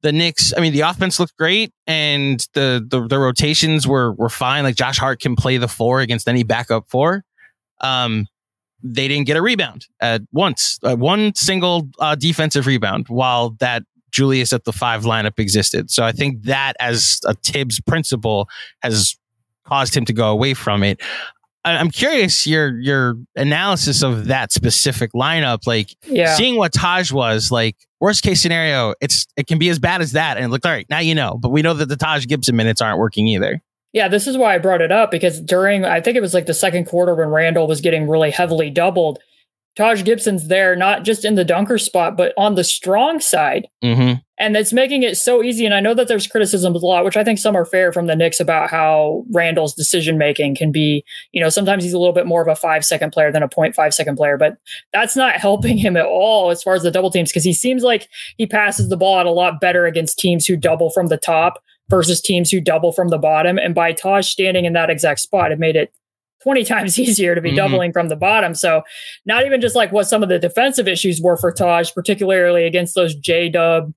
[0.02, 4.28] the Knicks, I mean, the offense looked great and the, the, the rotations were were
[4.28, 4.64] fine.
[4.64, 7.24] Like Josh Hart can play the four against any backup four.
[7.80, 8.26] Um,
[8.82, 13.84] they didn't get a rebound at once, uh, one single uh, defensive rebound, while that
[14.10, 15.90] Julius at the five lineup existed.
[15.90, 18.48] So I think that as a Tibbs principle
[18.82, 19.16] has
[19.64, 21.00] caused him to go away from it.
[21.64, 25.66] I'm curious your your analysis of that specific lineup.
[25.66, 26.34] Like yeah.
[26.34, 27.76] seeing what Taj was like.
[28.02, 30.36] Worst case scenario, it's it can be as bad as that.
[30.36, 31.38] And look, all right, now you know.
[31.40, 33.62] But we know that the Taj Gibson minutes aren't working either.
[33.92, 36.46] Yeah, this is why I brought it up because during I think it was like
[36.46, 39.20] the second quarter when Randle was getting really heavily doubled.
[39.74, 43.68] Taj Gibson's there, not just in the dunker spot, but on the strong side.
[43.82, 44.18] Mm-hmm.
[44.38, 45.64] And it's making it so easy.
[45.64, 48.06] And I know that there's criticisms a lot, which I think some are fair from
[48.06, 52.12] the Knicks about how Randle's decision making can be, you know, sometimes he's a little
[52.12, 54.56] bit more of a five second player than a 0.5 second player, but
[54.92, 57.82] that's not helping him at all as far as the double teams because he seems
[57.82, 61.16] like he passes the ball out a lot better against teams who double from the
[61.16, 63.58] top versus teams who double from the bottom.
[63.58, 65.92] And by Taj standing in that exact spot, it made it
[66.42, 67.57] 20 times easier to be mm-hmm.
[67.57, 68.55] doubling from the bottom.
[68.55, 68.83] So,
[69.24, 72.94] not even just like what some of the defensive issues were for Taj, particularly against
[72.94, 73.92] those J Dub,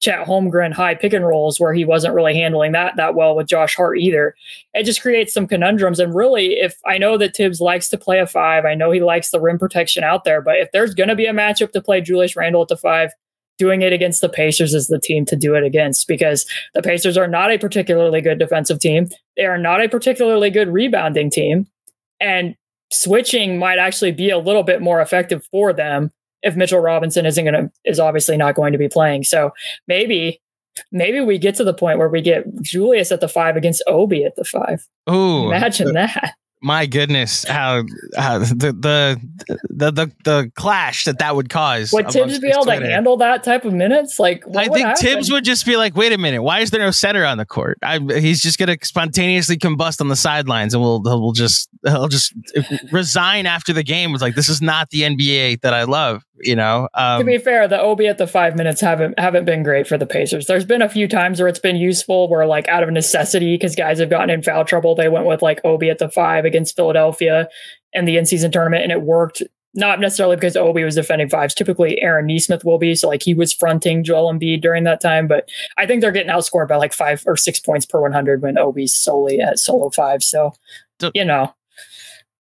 [0.00, 3.48] Chet Holmgren high pick and rolls where he wasn't really handling that that well with
[3.48, 4.34] Josh Hart either.
[4.74, 5.98] It just creates some conundrums.
[5.98, 9.00] And really, if I know that Tibbs likes to play a five, I know he
[9.00, 11.82] likes the rim protection out there, but if there's going to be a matchup to
[11.82, 13.10] play Julius Randle at the five,
[13.58, 17.16] doing it against the Pacers is the team to do it against because the Pacers
[17.16, 19.08] are not a particularly good defensive team.
[19.36, 21.66] They are not a particularly good rebounding team.
[22.20, 22.54] And
[22.90, 26.10] switching might actually be a little bit more effective for them
[26.42, 29.24] if Mitchell Robinson isn't going to is obviously not going to be playing.
[29.24, 29.50] So
[29.86, 30.40] maybe
[30.92, 34.24] maybe we get to the point where we get Julius at the five against Obi
[34.24, 34.86] at the five.
[35.06, 37.84] Oh, imagine that my goodness, how,
[38.16, 39.20] how the, the
[39.70, 41.92] the the the clash that that would cause.
[41.92, 42.80] Would Thibs be able Twitter.
[42.80, 44.18] to handle that type of minutes?
[44.18, 45.02] Like, I think happen?
[45.02, 47.46] Thibs would just be like, "Wait a minute, why is there no center on the
[47.46, 47.78] court?
[47.82, 52.08] I, he's just going to spontaneously combust on the sidelines, and we'll we'll just he'll
[52.08, 52.34] just
[52.90, 54.12] resign after the game.
[54.12, 56.88] It's like this is not the NBA that I love." You know.
[56.94, 59.98] Um, to be fair, the Obi at the five minutes haven't haven't been great for
[59.98, 60.46] the Pacers.
[60.46, 63.74] There's been a few times where it's been useful, where like out of necessity, because
[63.74, 66.76] guys have gotten in foul trouble, they went with like Obi at the five against
[66.76, 67.48] Philadelphia
[67.92, 69.42] in the in season tournament, and it worked.
[69.74, 71.54] Not necessarily because Obi was defending fives.
[71.54, 72.94] Typically, Aaron Nesmith will be.
[72.94, 75.28] So, like, he was fronting Joel Embiid during that time.
[75.28, 78.56] But I think they're getting outscored by like five or six points per 100 when
[78.56, 80.24] Obi's solely at solo five.
[80.24, 80.54] So,
[81.14, 81.54] you know,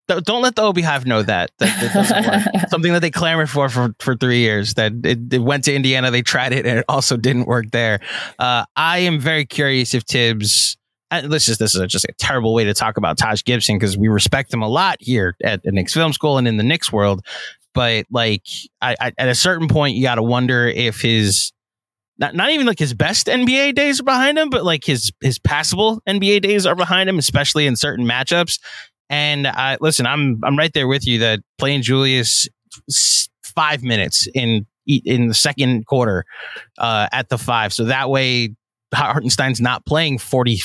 [0.07, 4.15] don't let the Obi Hive know that, that something that they clamored for, for for
[4.15, 4.75] three years.
[4.75, 7.99] That it, it, went to Indiana, they tried it, and it also didn't work there.
[8.39, 10.77] Uh, I am very curious if Thibs.
[11.23, 14.09] This just this is just a terrible way to talk about Taj Gibson because we
[14.09, 17.25] respect him a lot here at the Knicks Film School and in the Knicks world.
[17.73, 18.43] But like,
[18.81, 21.53] I, I, at a certain point, you got to wonder if his
[22.17, 25.39] not not even like his best NBA days are behind him, but like his his
[25.39, 28.59] passable NBA days are behind him, especially in certain matchups.
[29.09, 29.47] And
[29.79, 32.47] listen, I'm I'm right there with you that playing Julius
[33.43, 36.25] five minutes in in the second quarter
[36.77, 38.55] uh, at the five, so that way
[38.93, 40.59] Hartenstein's not playing forty.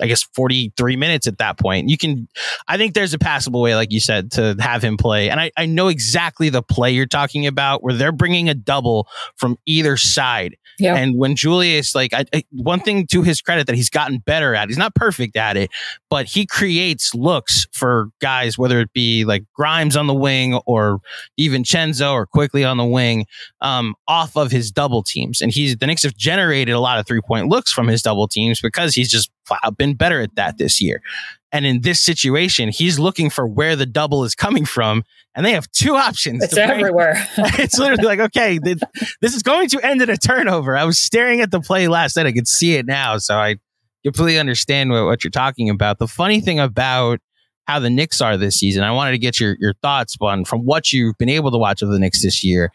[0.00, 1.88] I guess 43 minutes at that point.
[1.88, 2.28] You can,
[2.66, 5.30] I think there's a passable way, like you said, to have him play.
[5.30, 9.08] And I, I know exactly the play you're talking about where they're bringing a double
[9.36, 10.56] from either side.
[10.78, 10.94] Yeah.
[10.94, 14.54] And when Julius, like, I, I, one thing to his credit that he's gotten better
[14.54, 15.70] at, he's not perfect at it,
[16.08, 21.00] but he creates looks for guys, whether it be like Grimes on the wing or
[21.36, 23.26] even Chenzo or Quickley on the wing,
[23.60, 25.40] um, off of his double teams.
[25.40, 28.28] And he's the Knicks have generated a lot of three point looks from his double
[28.28, 31.02] teams because he's just Uh, been better at that this year.
[31.50, 35.02] And in this situation, he's looking for where the double is coming from,
[35.34, 36.44] and they have two options.
[36.44, 37.14] It's everywhere.
[37.38, 40.76] it's literally like, okay, this is going to end in a turnover.
[40.76, 43.56] I was staring at the play last night; I could see it now, so I
[44.04, 45.98] completely understand what, what you're talking about.
[45.98, 47.20] The funny thing about
[47.66, 50.66] how the Knicks are this season, I wanted to get your your thoughts on from
[50.66, 52.72] what you've been able to watch of the Knicks this year,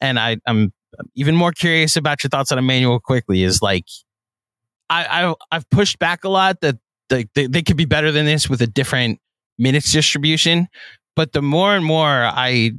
[0.00, 0.72] and I, I'm
[1.16, 3.86] even more curious about your thoughts on Immanuel Quickley Is like
[4.92, 6.76] I, I I've pushed back a lot that
[7.08, 9.20] they, they, they could be better than this with a different
[9.58, 10.68] minutes distribution.
[11.16, 12.72] But the more and more I,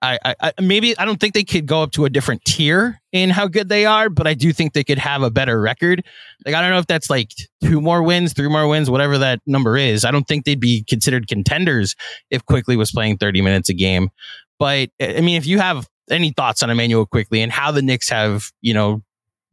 [0.00, 3.30] I, I, maybe I don't think they could go up to a different tier in
[3.30, 6.04] how good they are, but I do think they could have a better record.
[6.46, 9.40] Like I don't know if that's like two more wins, three more wins, whatever that
[9.46, 10.04] number is.
[10.04, 11.96] I don't think they'd be considered contenders
[12.30, 14.10] if Quickley was playing 30 minutes a game.
[14.58, 18.08] But I mean, if you have any thoughts on Immanuel Quickley and how the Knicks
[18.08, 19.02] have, you know,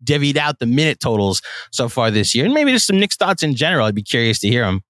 [0.03, 3.43] divvied out the minute totals so far this year, and maybe just some Knicks thoughts
[3.43, 3.85] in general.
[3.85, 4.81] I'd be curious to hear them.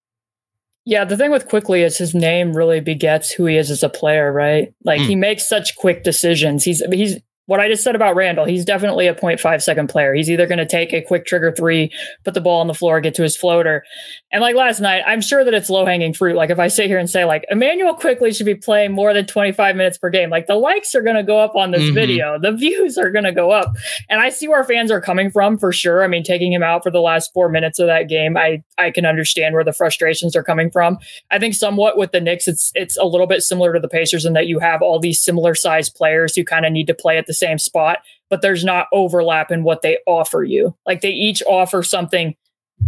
[0.86, 3.90] Yeah, the thing with Quickley is his name really begets who he is as a
[3.90, 4.72] player, right?
[4.84, 5.08] Like mm.
[5.08, 6.64] he makes such quick decisions.
[6.64, 10.14] He's he's what I just said about Randle, he's definitely a 0.5 second player.
[10.14, 11.92] He's either going to take a quick trigger three,
[12.24, 13.84] put the ball on the floor, get to his floater.
[14.32, 16.36] And like last night, I'm sure that it's low hanging fruit.
[16.36, 19.28] Like if I sit here and say, like, Immanuel Quickley should be playing more than
[19.28, 21.94] 25 minutes per game, like the likes are going to go up on this mm-hmm.
[21.94, 23.76] video, the views are going to go up.
[24.10, 26.04] And I see where fans are coming from for sure.
[26.04, 28.90] I mean, taking him out for the last four minutes of that game, I, I
[28.90, 30.98] can understand where the frustrations are coming from.
[31.30, 34.26] I think somewhat with the Knicks, it's, it's a little bit similar to the Pacers
[34.26, 37.20] in that you have all these similar sized players who kind of need to play
[37.20, 40.76] at the same spot, but there's not overlap in what they offer you.
[40.86, 42.36] Like they each offer something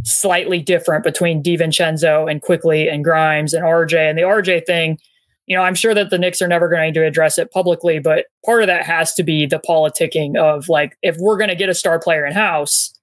[0.04, 4.10] slightly different between DiVincenzo and Quickley and Grimes and RJ.
[4.10, 4.98] And the RJ thing,
[5.46, 8.26] you know, I'm sure that the Knicks are never going to address it publicly, but
[8.46, 11.70] part of that has to be the politicking of like, if we're going to get
[11.70, 12.94] a star player in house,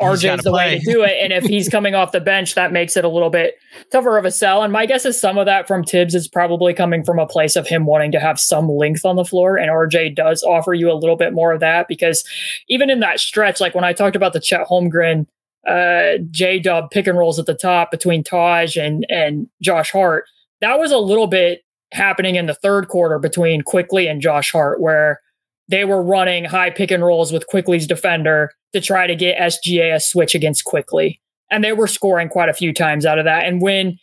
[0.00, 0.74] RJ is the play.
[0.74, 1.16] way to do it.
[1.20, 3.54] And if he's coming off the bench, that makes it a little bit
[3.92, 4.62] tougher of a sell.
[4.62, 7.54] And my guess is some of that from Thibs is probably coming from a place
[7.54, 9.56] of him wanting to have some length on the floor.
[9.56, 12.24] And RJ does offer you a little bit more of that because
[12.68, 15.26] even in that stretch, like when I talked about the Chet Holmgren,
[15.66, 20.24] uh, J Dub pick and rolls at the top between Taj and, and Josh Hart,
[20.60, 21.60] that was a little bit
[21.92, 25.20] happening in the third quarter between Quickley and Josh Hart, where
[25.68, 29.94] they were running high pick and rolls with Quickley's defender to try to get SGA
[29.94, 31.20] a switch against Quickley.
[31.50, 33.44] And they were scoring quite a few times out of that.
[33.44, 33.98] And when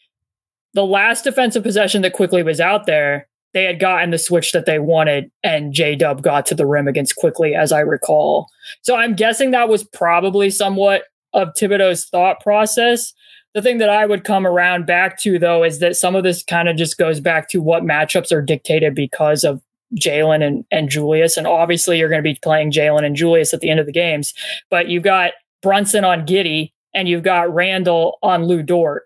[0.74, 4.66] the last defensive possession that Quickley was out there, they had gotten the switch that
[4.66, 8.48] they wanted, and J Dub got to the rim against Quickley, as I recall.
[8.82, 13.14] So I'm guessing that was probably somewhat of Thibodeau's thought process.
[13.54, 16.44] The thing that I would come around back to, though, is that some of this
[16.44, 19.62] kind of just goes back to what matchups are dictated because of
[20.00, 21.38] Jalen and, and Julius.
[21.38, 23.92] And obviously, you're going to be playing Jalen and Julius at the end of the
[23.92, 24.34] games.
[24.70, 29.04] But you've got Brunson on Giddey and you've got Randle on Lu Dort,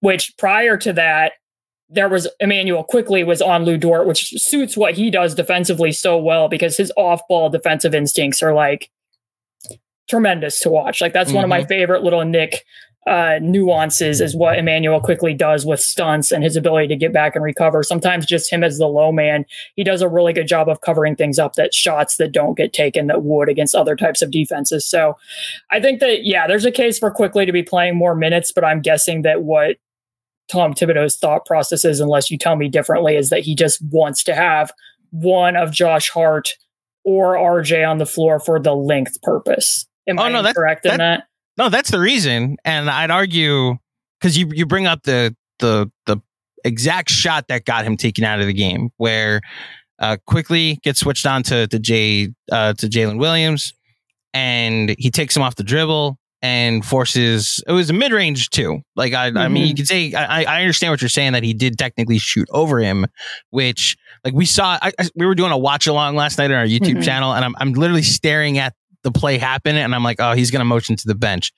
[0.00, 1.32] which prior to that,
[1.88, 6.18] there was Immanuel Quickley was on Lu Dort, which suits what he does defensively so
[6.18, 8.90] well because his off ball defensive instincts are like
[10.08, 11.00] tremendous to watch.
[11.00, 11.36] Like that's mm-hmm.
[11.36, 11.68] one of my mm-hmm.
[11.68, 12.64] favorite little Knick
[13.06, 17.36] uh, nuances is what Immanuel Quickley does with stunts and his ability to get back
[17.36, 17.84] and recover.
[17.84, 19.44] Sometimes just him as the low man,
[19.76, 22.72] he does a really good job of covering things up that shots that don't get
[22.72, 24.88] taken that would against other types of defenses.
[24.88, 25.16] So
[25.70, 28.64] I think that, yeah, there's a case for Quickley to be playing more minutes, but
[28.64, 29.76] I'm guessing that what
[30.50, 34.24] Tom Thibodeau's thought process is, unless you tell me differently, is that he just wants
[34.24, 34.72] to have
[35.10, 36.54] one of Josh Hart
[37.04, 39.86] or RJ on the floor for the length purpose.
[40.08, 41.24] Am oh, I no, that's, correct that, in that?
[41.56, 42.56] No, that's the reason.
[42.64, 43.76] And I'd argue
[44.20, 46.18] because you you bring up the the the
[46.64, 49.40] exact shot that got him taken out of the game, where
[49.98, 53.72] uh, Quickley gets switched on to to Jay uh, to Jalen Williams,
[54.34, 58.80] and he takes him off the dribble and forces it was a mid range too.
[58.94, 59.38] Like I, mm-hmm.
[59.38, 59.76] I mean, you mm-hmm.
[59.76, 63.06] could say I, I understand what you're saying that he did technically shoot over him,
[63.50, 64.78] which like we saw.
[64.82, 67.00] I, I, we were doing a watch along last night on our YouTube mm-hmm.
[67.00, 68.74] channel, and I'm I'm literally staring at
[69.06, 71.52] the play happen and I'm like, oh, he's going to motion to the bench.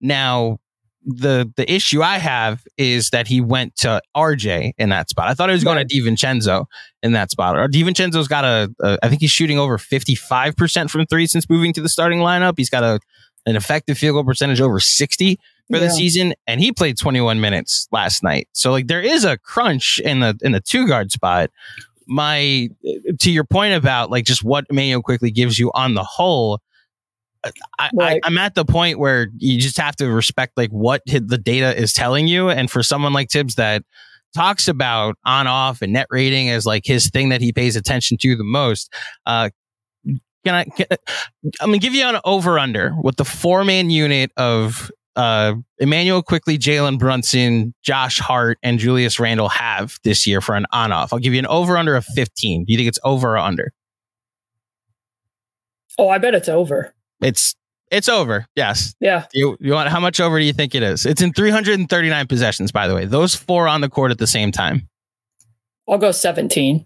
[0.00, 0.58] Now,
[1.04, 5.28] the the issue I have is that he went to RJ in that spot.
[5.28, 6.66] I thought he was going to DiVincenzo
[7.02, 7.56] in that spot.
[7.56, 11.72] Or DiVincenzo's got a, a I think he's shooting over 55% from three since moving
[11.74, 12.54] to the starting lineup.
[12.56, 13.00] He's got a
[13.46, 15.36] an effective field goal percentage over 60
[15.70, 15.84] for yeah.
[15.84, 18.48] the season and he played 21 minutes last night.
[18.52, 21.50] So like there is a crunch in the in the two guard spot.
[22.06, 22.68] My
[23.20, 26.60] to your point about like just what Mayo Quickley gives you on the whole,
[27.78, 28.20] I, right.
[28.22, 31.76] I, am at the point where you just have to respect like what the data
[31.76, 32.48] is telling you.
[32.48, 33.82] And for someone like Thibs that
[34.34, 38.16] talks about on off and net rating as like his thing that he pays attention
[38.18, 38.92] to the most,
[39.26, 39.50] uh,
[40.44, 40.64] can I?
[40.64, 40.86] Can,
[41.60, 46.22] I'm gonna give you an over under with the four man unit of uh, Immanuel
[46.22, 51.12] Quickley, Jalen Brunson, Josh Hart, and Julius Randle have this year for an on off.
[51.12, 52.64] I'll give you an over under of 15.
[52.64, 53.72] Do you think it's over or under?
[55.98, 56.94] Oh, I bet it's over.
[57.20, 57.54] It's
[57.90, 58.46] it's over.
[58.54, 58.94] Yes.
[59.00, 59.26] Yeah.
[59.32, 61.06] You you want how much over do you think it is?
[61.06, 63.04] It's in 339 possessions, by the way.
[63.04, 64.88] Those four on the court at the same time.
[65.88, 66.84] I'll go 17.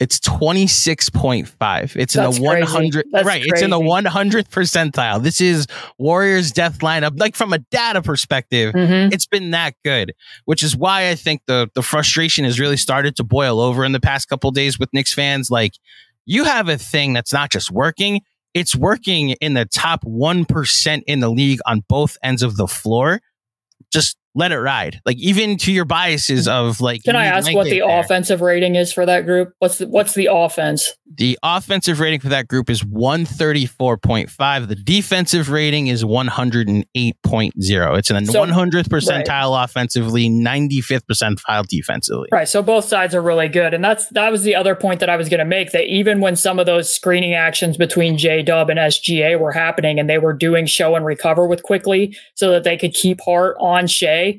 [0.00, 1.96] It's 26.5.
[1.96, 3.50] It's That's in the 100 right, crazy.
[3.50, 5.22] it's in the 100th percentile.
[5.22, 5.66] This is
[5.98, 7.20] Warriors death lineup.
[7.20, 9.12] Like from a data perspective, mm-hmm.
[9.12, 10.14] it's been that good,
[10.46, 13.92] which is why I think the the frustration has really started to boil over in
[13.92, 15.74] the past couple days with Knicks fans like
[16.24, 18.22] you have a thing that's not just working,
[18.54, 23.20] it's working in the top 1% in the league on both ends of the floor.
[23.92, 25.00] Just let it ride.
[25.04, 26.68] Like even to your biases mm-hmm.
[26.68, 27.02] of like.
[27.02, 28.00] Can I ask what the there.
[28.00, 29.52] offensive rating is for that group?
[29.58, 30.92] What's the what's the offense?
[31.12, 34.68] The offensive rating for that group is 134.5.
[34.68, 37.98] The defensive rating is 108.0.
[37.98, 39.64] It's in the so, 100th percentile right.
[39.64, 42.28] offensively, 95th percentile defensively.
[42.30, 42.48] Right.
[42.48, 43.74] So both sides are really good.
[43.74, 46.20] And that's that was the other point that I was going to make that even
[46.20, 50.18] when some of those screening actions between J Dub and SGA were happening and they
[50.18, 54.29] were doing show and recover with Quickley, so that they could keep Hart on Shai,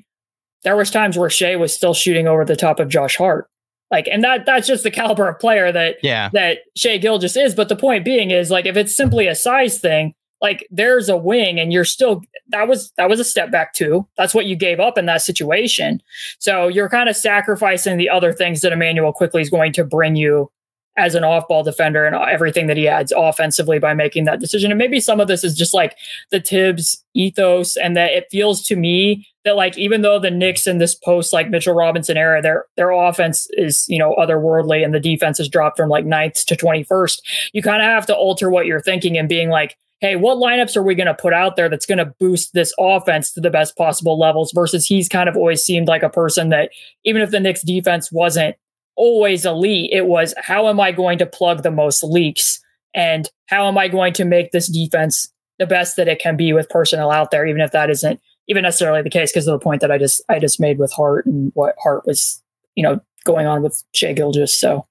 [0.63, 3.47] there was times where Shai was still shooting over the top of Josh Hart.
[3.89, 6.29] Like, and that that's just the caliber of player that yeah.
[6.33, 7.53] that Shai Gilgeous is.
[7.53, 11.17] But the point being is like if it's simply a size thing, like there's a
[11.17, 14.07] wing and you're still that was that was a step back too.
[14.17, 16.01] That's what you gave up in that situation.
[16.39, 20.15] So you're kind of sacrificing the other things that Immanuel Quickley is going to bring
[20.15, 20.49] you
[20.97, 24.71] as an off-ball defender and everything that he adds offensively by making that decision.
[24.71, 25.95] And maybe some of this is just like
[26.31, 30.67] the Thibs ethos, and that it feels to me that like even though the Knicks
[30.67, 34.93] in this post like Mitchell Robinson era, their their offense is you know otherworldly and
[34.93, 37.25] the defense has dropped from like ninth to twenty first.
[37.53, 40.75] You kind of have to alter what you're thinking and being like, hey, what lineups
[40.75, 43.49] are we going to put out there that's going to boost this offense to the
[43.49, 44.51] best possible levels?
[44.51, 46.71] Versus he's kind of always seemed like a person that
[47.05, 48.55] even if the Knicks defense wasn't
[48.95, 52.59] always elite, it was how am I going to plug the most leaks
[52.93, 56.53] and how am I going to make this defense the best that it can be
[56.53, 59.63] with personnel out there, even if that isn't even necessarily the case because of the
[59.63, 62.41] point that I just I just made with Hart and what Hart was,
[62.75, 64.57] you know, going on with Shai Gilgeous.
[64.57, 64.87] So,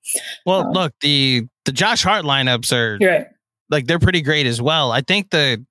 [0.47, 3.27] well, um, look the the Josh Hart lineups are right.
[3.69, 4.93] like they're pretty great as well.
[4.93, 5.65] I think the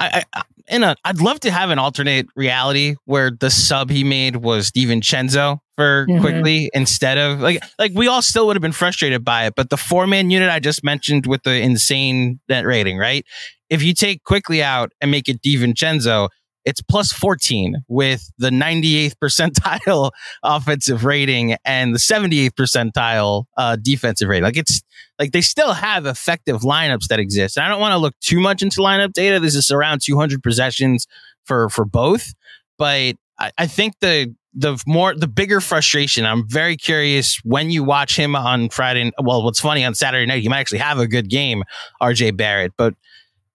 [0.00, 4.04] I, I in a I'd love to have an alternate reality where the sub he
[4.04, 6.20] made was DiVincenzo for mm-hmm.
[6.20, 9.70] Quickley instead of like like we all still would have been frustrated by it, but
[9.70, 13.24] the four man unit I just mentioned with the insane net rating, right?
[13.70, 16.30] If you take Quickley out and make it DiVincenzo,
[16.64, 20.10] it's plus 14 with the 98th percentile
[20.42, 24.42] offensive rating and the 78th percentile uh, defensive rating.
[24.42, 24.82] Like it's
[25.20, 27.56] like they still have effective lineups that exist.
[27.56, 29.38] And I don't want to look too much into lineup data.
[29.38, 31.06] This is around 200 possessions
[31.44, 32.34] for for both,
[32.78, 36.24] but I, I think the the more the bigger frustration.
[36.24, 39.12] I'm very curious when you watch him on Friday.
[39.22, 41.64] Well, what's funny on Saturday night, he might actually have a good game,
[42.02, 42.94] RJ Barrett, but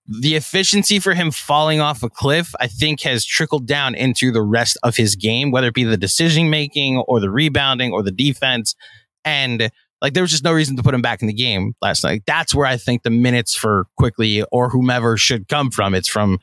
[0.05, 4.41] the efficiency for him falling off a cliff, I think, has trickled down into the
[4.41, 8.11] rest of his game, whether it be the decision making or the rebounding or the
[8.11, 8.75] defense.
[9.23, 9.69] And
[10.01, 12.23] like, there was just no reason to put him back in the game last night.
[12.27, 15.95] That's where I think the minutes for Quickley or whomever should come from.
[15.95, 16.39] It's from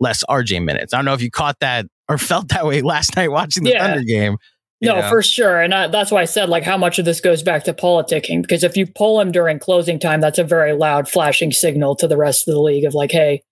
[0.00, 0.92] less RJ minutes.
[0.92, 3.70] I don't know if you caught that or felt that way last night watching the
[3.70, 3.86] yeah.
[3.86, 4.36] Thunder game.
[4.80, 5.08] No, know?
[5.08, 5.60] for sure.
[5.60, 8.42] And I, that's why I said, like, how much of this goes back to politicking?
[8.42, 12.08] Because if you pull him during closing time, that's a very loud flashing signal to
[12.08, 13.42] the rest of the league of, like, hey,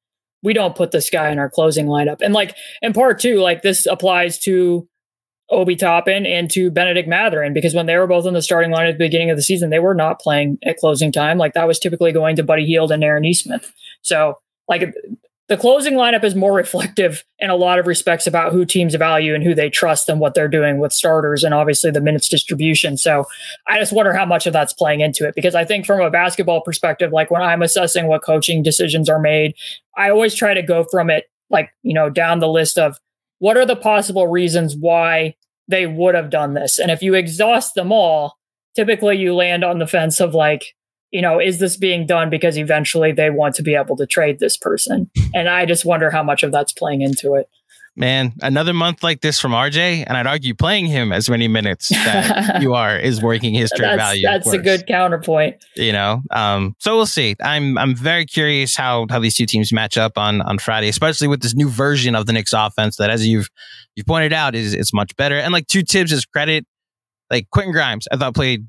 [0.43, 2.21] we don't put this guy in our closing lineup.
[2.21, 4.87] And, like, in part two, like, this applies to
[5.49, 8.87] Obi Toppin and to Bennedict Mathurin because when they were both in the starting line
[8.87, 11.39] at the beginning of the season, they were not playing at closing time.
[11.39, 13.73] Like, that was typically going to Buddy Hield and Aaron Nesmith.
[14.03, 14.39] So,
[14.69, 14.93] like,
[15.53, 19.35] the closing lineup is more reflective in a lot of respects about who teams value
[19.35, 22.97] and who they trust and what they're doing with starters and obviously the minutes distribution.
[22.97, 23.27] So
[23.69, 26.09] I just wonder how much of that's playing into it because I think from a
[26.09, 29.55] basketball perspective, like when I'm assessing what coaching decisions are made,
[29.95, 32.99] I always try to go from it like, you know, down the list of
[33.39, 35.35] what are the possible reasons why
[35.69, 36.79] they would have done this.
[36.79, 38.39] And if you exhaust them all,
[38.75, 40.75] typically you land on the fence of like,
[41.13, 44.39] you know, is this being done because eventually they want to be able to trade
[44.41, 45.11] this person?
[45.35, 47.49] And I just wonder how much of that's playing into it.
[47.95, 51.91] Man, another month like this from RJ, and I'd argue playing him as many minutes
[51.91, 54.23] that you are is working his trade that's, value.
[54.23, 55.63] That's a good counterpoint.
[55.77, 57.37] You know, um, so we'll see.
[57.43, 61.29] I'm I'm very curious how how these two teams match up on on Friday, especially
[61.29, 63.51] with this new version of the Knicks offense that, as you've
[63.95, 65.37] you pointed out, is is much better.
[65.37, 66.65] And like to Thibs' credit,
[67.31, 68.67] like Quentin Grimes, I thought played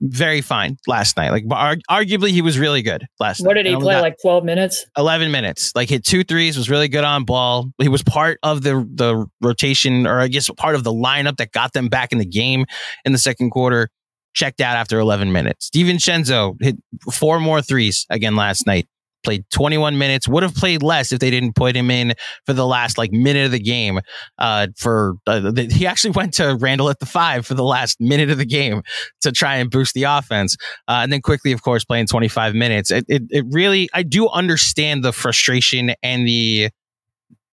[0.00, 1.30] very fine last night.
[1.30, 3.48] Like arguably he was really good last what night.
[3.48, 4.00] What did he play?
[4.00, 4.86] Like 12 minutes?
[4.96, 5.72] 11 minutes.
[5.74, 7.70] Like hit two threes, was really good on ball.
[7.80, 11.52] He was part of the the rotation or I guess part of the lineup that
[11.52, 12.66] got them back in the game
[13.04, 13.88] in the second quarter.
[14.32, 15.70] Checked out after 11 minutes.
[15.74, 16.76] DiVincenzo hit
[17.12, 18.86] four more threes again last night
[19.22, 22.14] played 21 minutes, would have played less if they didn't put him in
[22.46, 24.00] for the last like minute of the game.
[24.38, 28.00] Uh, for uh, the, he actually went to Randle at the five for the last
[28.00, 28.82] minute of the game
[29.22, 30.56] to try and boost the offense.
[30.88, 32.90] Uh, and then Quickley, of course, playing 25 minutes.
[32.90, 36.70] It, it, it really, I do understand the frustration and the,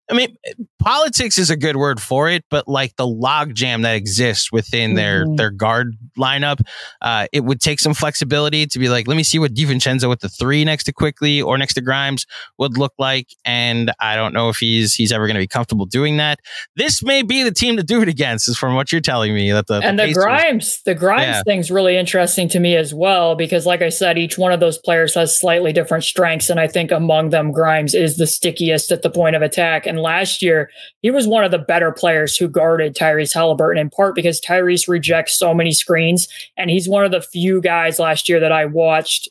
[0.09, 0.37] I mean,
[0.79, 5.25] politics is a good word for it, but like the logjam that exists within their
[5.25, 5.35] mm-hmm.
[5.35, 6.61] their guard lineup,
[7.01, 10.21] uh, it would take some flexibility to be like, let me see what DiVincenzo with
[10.21, 12.25] the three next to Quickley or next to Grimes
[12.57, 15.85] would look like, and I don't know if he's he's ever going to be comfortable
[15.85, 16.39] doing that.
[16.77, 19.51] This may be the team to do it against, is from what you're telling me.
[19.51, 21.43] That the and the, the Grimes the Grimes yeah.
[21.43, 24.77] thing's really interesting to me as well because, like I said, each one of those
[24.77, 29.01] players has slightly different strengths, and I think among them, Grimes is the stickiest at
[29.01, 29.85] the point of attack.
[29.85, 30.69] And last year,
[31.01, 34.87] he was one of the better players who guarded Tyrese Halliburton, in part because Tyrese
[34.87, 36.27] rejects so many screens,
[36.57, 39.29] and he's one of the few guys last year that I watched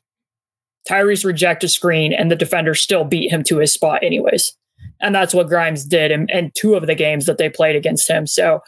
[0.88, 4.56] Tyrese reject a screen, and the defender still beat him to his spot, anyways.
[5.00, 8.08] And that's what Grimes did in, in, two of the games that they played against
[8.08, 8.26] him.
[8.26, 8.62] So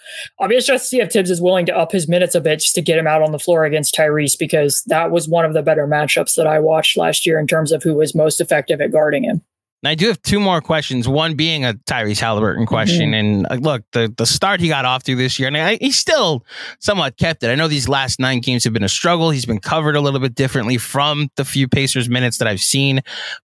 [0.47, 2.75] be interested to see if Thibs is willing to up his minutes a bit just
[2.75, 5.63] to get him out on the floor against Tyrese, because that was one of the
[5.63, 8.93] better matchups that I watched last year in terms of who was most effective at
[8.93, 9.43] guarding him.
[9.85, 11.07] I do have two more questions.
[11.07, 13.15] One being a Tyrese Halliburton question, mm-hmm.
[13.15, 15.93] and uh, look, the the start he got off to this year, and I, he
[15.93, 16.45] still
[16.81, 17.51] somewhat kept it.
[17.51, 19.31] I know these last nine games have been a struggle.
[19.31, 23.03] He's been covered a little bit differently from the few Pacers minutes that I've seen,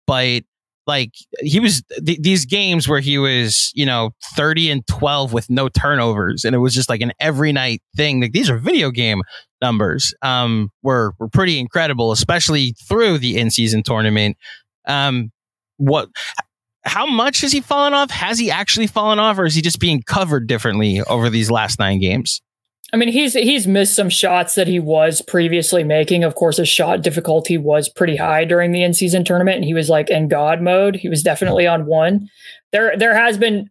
[0.08, 0.44] but
[0.88, 5.50] like he was th- these games where he was you know 30 and 12 with
[5.50, 8.90] no turnovers and it was just like an every night thing like these are video
[8.90, 9.22] game
[9.62, 14.36] numbers um were were pretty incredible especially through the in-season tournament
[14.88, 15.32] um
[15.82, 16.10] what
[16.84, 19.80] how much has he fallen off has he actually fallen off or is he just
[19.80, 22.42] being covered differently over these last nine games
[22.94, 26.26] I mean, he's he's missed some shots that he was previously making.
[26.26, 29.90] Of course, his shot difficulty was pretty high during the in-season tournament, and he was
[29.90, 30.96] like in God mode.
[30.98, 32.28] He was definitely on one.
[32.74, 33.70] There there has been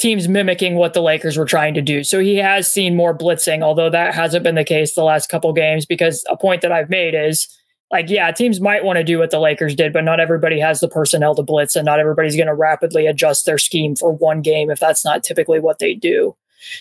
[0.00, 2.02] teams mimicking what the Lakers were trying to do.
[2.02, 5.52] So he has seen more blitzing, although that hasn't been the case the last couple
[5.52, 5.86] games.
[5.86, 7.46] Because a point that I've made is
[7.90, 10.80] like, yeah, teams might want to do what the Lakers did, but not everybody has
[10.80, 14.42] the personnel to blitz, and not everybody's going to rapidly adjust their scheme for one
[14.42, 16.36] game if that's not typically what they do.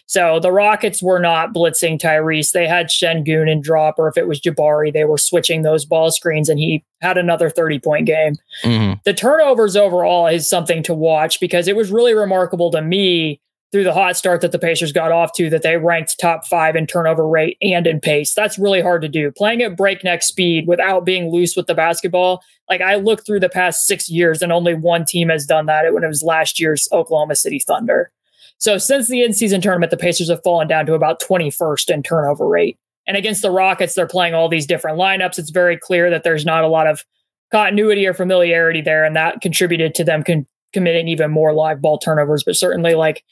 [0.07, 2.51] So the Rockets were not blitzing Tyrese.
[2.51, 6.11] They had Sengun and drop, or if it was Jabari, they were switching those ball
[6.11, 8.35] screens, and he had another 30 point game.
[8.63, 8.93] Mm-hmm.
[9.03, 13.39] The turnovers overall is something to watch because it was really remarkable to me
[13.71, 16.75] through the hot start that the Pacers got off to that they ranked top five
[16.75, 18.33] in turnover rate and in pace.
[18.33, 19.31] That's really hard to do.
[19.31, 22.41] Playing at breakneck speed without being loose with the basketball.
[22.69, 25.93] Like I looked through the past six years and only one team has done that
[25.93, 28.11] when it was last year's Oklahoma City Thunder.
[28.57, 32.47] So since the in-season tournament, the Pacers have fallen down to about 21st in turnover
[32.47, 32.77] rate.
[33.07, 35.37] And against the Rockets, they're playing all these different lineups.
[35.37, 37.03] It's very clear that there's not a lot of
[37.51, 41.97] continuity or familiarity there, and that contributed to them con- committing even more live ball
[41.99, 42.43] turnovers.
[42.43, 43.23] But certainly, like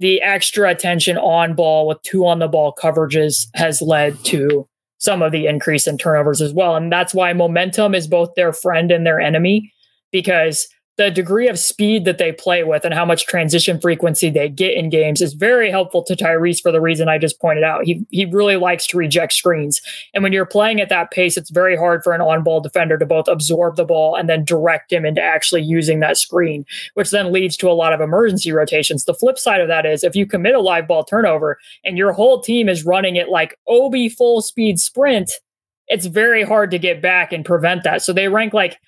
[0.00, 4.68] the extra attention on ball with two on the ball coverages has led to
[4.98, 6.76] some of the increase in turnovers as well.
[6.76, 9.72] And that's why momentum is both their friend and their enemy
[10.10, 10.66] because
[10.98, 14.74] the degree of speed that they play with and how much transition frequency they get
[14.74, 17.84] in games is very helpful to Tyrese for the reason I just pointed out.
[17.84, 19.80] He he really likes to reject screens.
[20.12, 23.06] And when you're playing at that pace, it's very hard for an on-ball defender to
[23.06, 27.32] both absorb the ball and then direct him into actually using that screen, which then
[27.32, 29.04] leads to a lot of emergency rotations.
[29.04, 32.12] The flip side of that is if you commit a live ball turnover and your
[32.12, 35.30] whole team is running it like Obi full speed sprint,
[35.86, 38.02] it's very hard to get back and prevent that.
[38.02, 38.78] So they rank like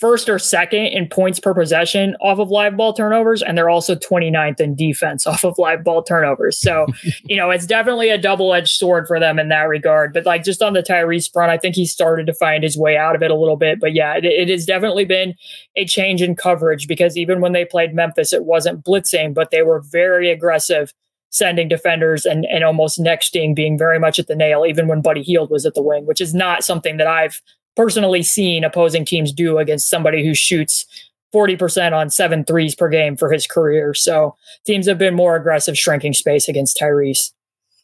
[0.00, 3.94] first or second in points per possession off of live ball turnovers, and they're also
[3.94, 6.58] 29th in defense off of live ball turnovers.
[6.58, 6.86] So,
[7.24, 10.12] you know, it's definitely a double edged sword for them in that regard.
[10.12, 12.96] But like just on the Tyrese front, I think he started to find his way
[12.96, 13.78] out of it a little bit.
[13.78, 15.34] But yeah, it, it has definitely been
[15.76, 19.62] a change in coverage because even when they played Memphis, it wasn't blitzing, but they
[19.62, 20.92] were very aggressive
[21.32, 25.22] sending defenders and, and almost nexting being very much at the nail, even when Buddy
[25.22, 27.40] Hield was at the wing, which is not something that I've
[27.76, 30.86] personally seen opposing teams do against somebody who shoots
[31.34, 33.94] 40% on seven threes per game for his career.
[33.94, 37.32] So teams have been more aggressive shrinking space against Tyrese.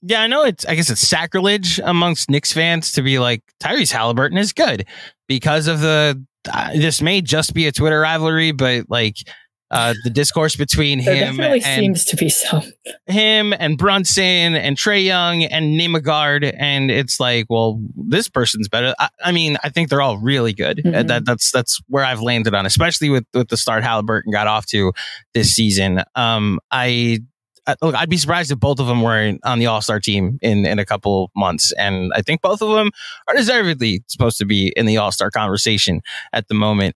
[0.03, 3.91] Yeah, I know it's I guess it's sacrilege amongst Knicks fans to be like Tyrese
[3.91, 4.87] Halliburton is good
[5.27, 6.23] because of the
[6.53, 9.17] uh, this may just be a Twitter rivalry, but like
[9.71, 12.63] uh, the discourse between there him definitely and seems to be some
[13.07, 18.69] him and Brunson and Trae Young and name guard, and it's like, well, this person's
[18.69, 18.95] better.
[18.99, 20.79] I, I mean, I think they're all really good.
[20.79, 21.07] Mm-hmm.
[21.09, 24.67] That that's that's where I've landed on, especially with with the start Halliburton got off
[24.67, 24.93] to
[25.35, 26.03] this season.
[26.15, 27.21] Um, I
[27.83, 30.67] look, I'd be surprised if both of them were on the All Star team in
[30.67, 32.91] in a couple months, and I think both of them
[33.27, 36.03] are deservedly supposed to be in the All Star conversation
[36.33, 36.95] at the moment.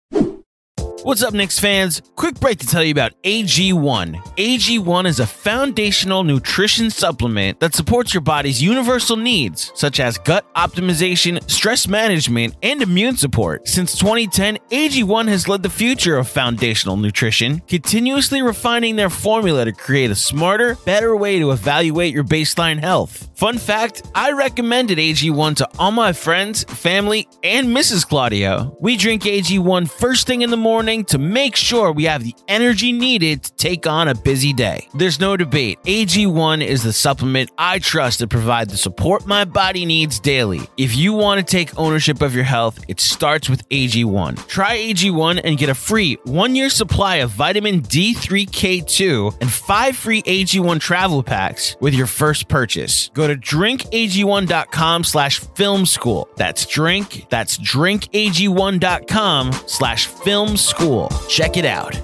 [1.03, 2.03] What's up, Knicks fans?
[2.16, 4.36] Quick break to tell you about AG1.
[4.36, 10.44] AG1 is a foundational nutrition supplement that supports your body's universal needs, such as gut
[10.55, 13.66] optimization, stress management, and immune support.
[13.66, 19.72] Since 2010, AG1 has led the future of foundational nutrition, continuously refining their formula to
[19.72, 23.30] create a smarter, better way to evaluate your baseline health.
[23.36, 28.07] Fun fact I recommended AG1 to all my friends, family, and Mrs.
[28.07, 28.76] Claudio.
[28.80, 32.34] We drink AG1 first thing in the morning morning to make sure we have the
[32.49, 34.88] energy needed to take on a busy day.
[34.93, 35.78] There's no debate.
[35.84, 40.62] AG1 is the supplement I trust to provide the support my body needs daily.
[40.76, 44.49] If you want to take ownership of your health, it starts with AG1.
[44.49, 50.22] Try AG1 and get a free one year supply of vitamin D3K2 and five free
[50.22, 53.11] AG1 travel packs with your first purchase.
[53.14, 56.28] Go to drinkag1.com slash film school.
[56.34, 61.11] That's drink, that's drinkag1.com slash film school cool.
[61.28, 61.95] Check it out.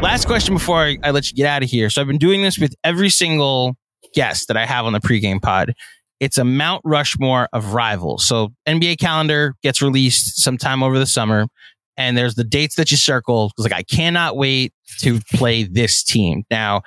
[0.00, 1.90] Last question before I, I let you get out of here.
[1.90, 3.76] So I've been doing this with every single
[4.14, 5.74] guest that I have on the pregame pod.
[6.20, 8.26] It's a Mount Rushmore of rivals.
[8.26, 11.48] So NBA calendar gets released sometime over the summer,
[11.96, 13.50] and there's the dates that you circle.
[13.58, 16.44] It's like I cannot wait to play this team.
[16.48, 16.82] Now,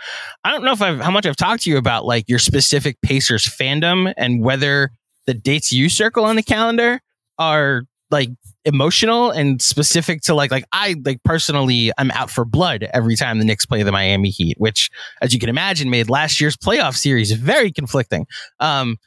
[0.46, 2.98] I don't know if I've how much I've talked to you about like your specific
[3.02, 4.92] Pacers fandom and whether
[5.28, 7.02] the dates you circle on the calendar
[7.38, 8.30] are like
[8.66, 13.40] emotional and specific to like like I like personally I'm out for blood every time
[13.40, 14.90] the Knicks play the Miami Heat, which
[15.22, 18.28] as you can imagine made last year's playoff series very conflicting.
[18.60, 18.98] Um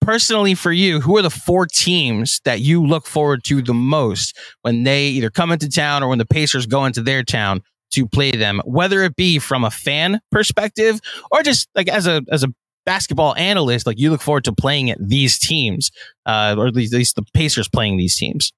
[0.00, 4.36] personally for you, who are the four teams that you look forward to the most
[4.62, 8.06] when they either come into town or when the Pacers go into their town to
[8.06, 12.44] play them, whether it be from a fan perspective or just like as a as
[12.44, 12.48] a
[12.88, 15.90] basketball analyst, like you look forward to playing at these teams,
[16.24, 18.50] uh, or at least, at least the Pacers playing these teams?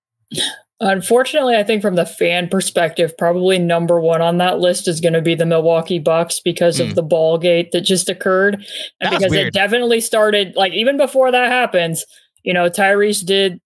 [0.78, 5.14] Unfortunately, I think from the fan perspective, probably number one on that list is going
[5.14, 6.82] to be the Milwaukee Bucks because mm.
[6.82, 6.94] of hmm.
[6.94, 8.64] the ball gate that just occurred.
[9.00, 9.48] And because weird.
[9.48, 12.04] it definitely started, like, even before that happens,
[12.44, 13.60] you know, Tyrese did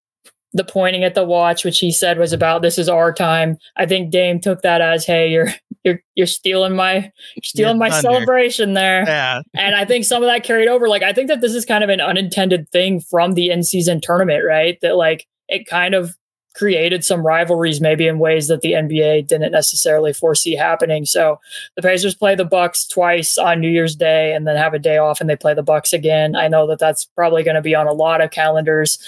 [0.55, 3.59] the pointing at the watch, which he said was about this is our time.
[3.77, 5.49] I think Dame took that as, hey, you're
[5.85, 9.05] you're you're stealing my you're stealing my celebration there.
[9.07, 9.43] Yeah.
[9.55, 10.89] and I think some of that carried over.
[10.89, 14.01] Like I think that this is kind of an unintended thing from the in season
[14.01, 14.79] tournament, right?
[14.81, 16.17] That like it kind of
[16.55, 21.05] created some rivalries maybe in ways that the NBA didn't necessarily foresee happening.
[21.05, 21.41] So
[21.77, 24.99] the Pacers play the Bucks twice on New Year's Day and then have a day
[24.99, 26.37] off and they play the Bucks again.
[26.37, 28.99] I know that that's probably going to be on a lot of calendars.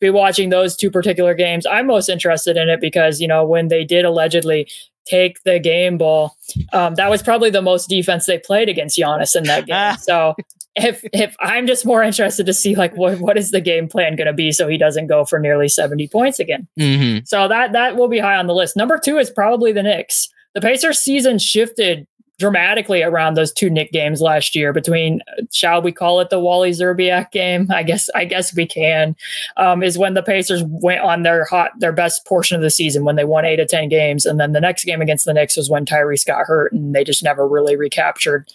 [0.00, 1.66] Be watching those two particular games.
[1.66, 4.68] I'm most interested in it because, you know, when they did allegedly
[5.04, 6.36] take the game ball.
[6.72, 9.96] Um, that was probably the most defense they played against Giannis in that game.
[9.98, 10.34] So
[10.76, 14.16] if if I'm just more interested to see like what what is the game plan
[14.16, 16.66] going to be so he doesn't go for nearly 70 points again.
[16.78, 17.24] Mm-hmm.
[17.24, 18.76] So that that will be high on the list.
[18.76, 20.28] Number 2 is probably the Knicks.
[20.54, 22.06] The Pacers season shifted
[22.38, 25.20] dramatically around those two Knick games last year between
[25.52, 29.14] shall we call it the Wally Szczerbiak game I guess I guess we can
[29.56, 33.04] um, is when the Pacers went on their hot their best portion of the season
[33.04, 35.56] when they won 8 to 10 games and then the next game against the Knicks
[35.56, 38.50] was when Tyrese got hurt and they just never really recaptured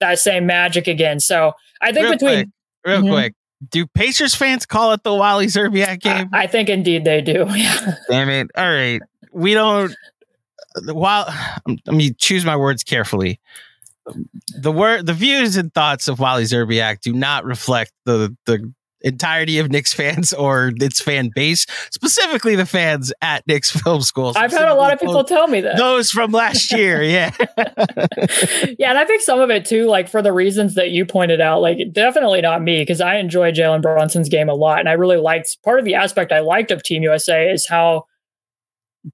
[0.00, 1.20] that same magic again.
[1.20, 2.48] So I think real between quick,
[2.84, 3.10] real mm-hmm.
[3.10, 3.34] quick,
[3.68, 6.28] do Pacers fans call it the Wally Szczerbiak game?
[6.32, 7.46] I, I think indeed they do.
[7.54, 7.94] Yeah.
[8.08, 8.50] Damn it!
[8.56, 9.00] All right,
[9.32, 9.94] we don't.
[10.84, 11.32] While
[11.66, 13.40] let me choose my words carefully.
[14.56, 18.72] The word, the views and thoughts of Wally Szczerbiak do not reflect the the
[19.02, 24.32] entirety of Knicks fans or its fan base, specifically the fans at Knicks Film School.
[24.36, 25.76] I've had a lot of people tell me that.
[25.76, 27.34] Those from last year, yeah.
[28.78, 31.40] yeah, and I think some of it too, like for the reasons that you pointed
[31.40, 34.80] out, like definitely not me, because I enjoy Jalen Brunson's game a lot.
[34.80, 38.04] And I really liked part of the aspect I liked of Team USA is how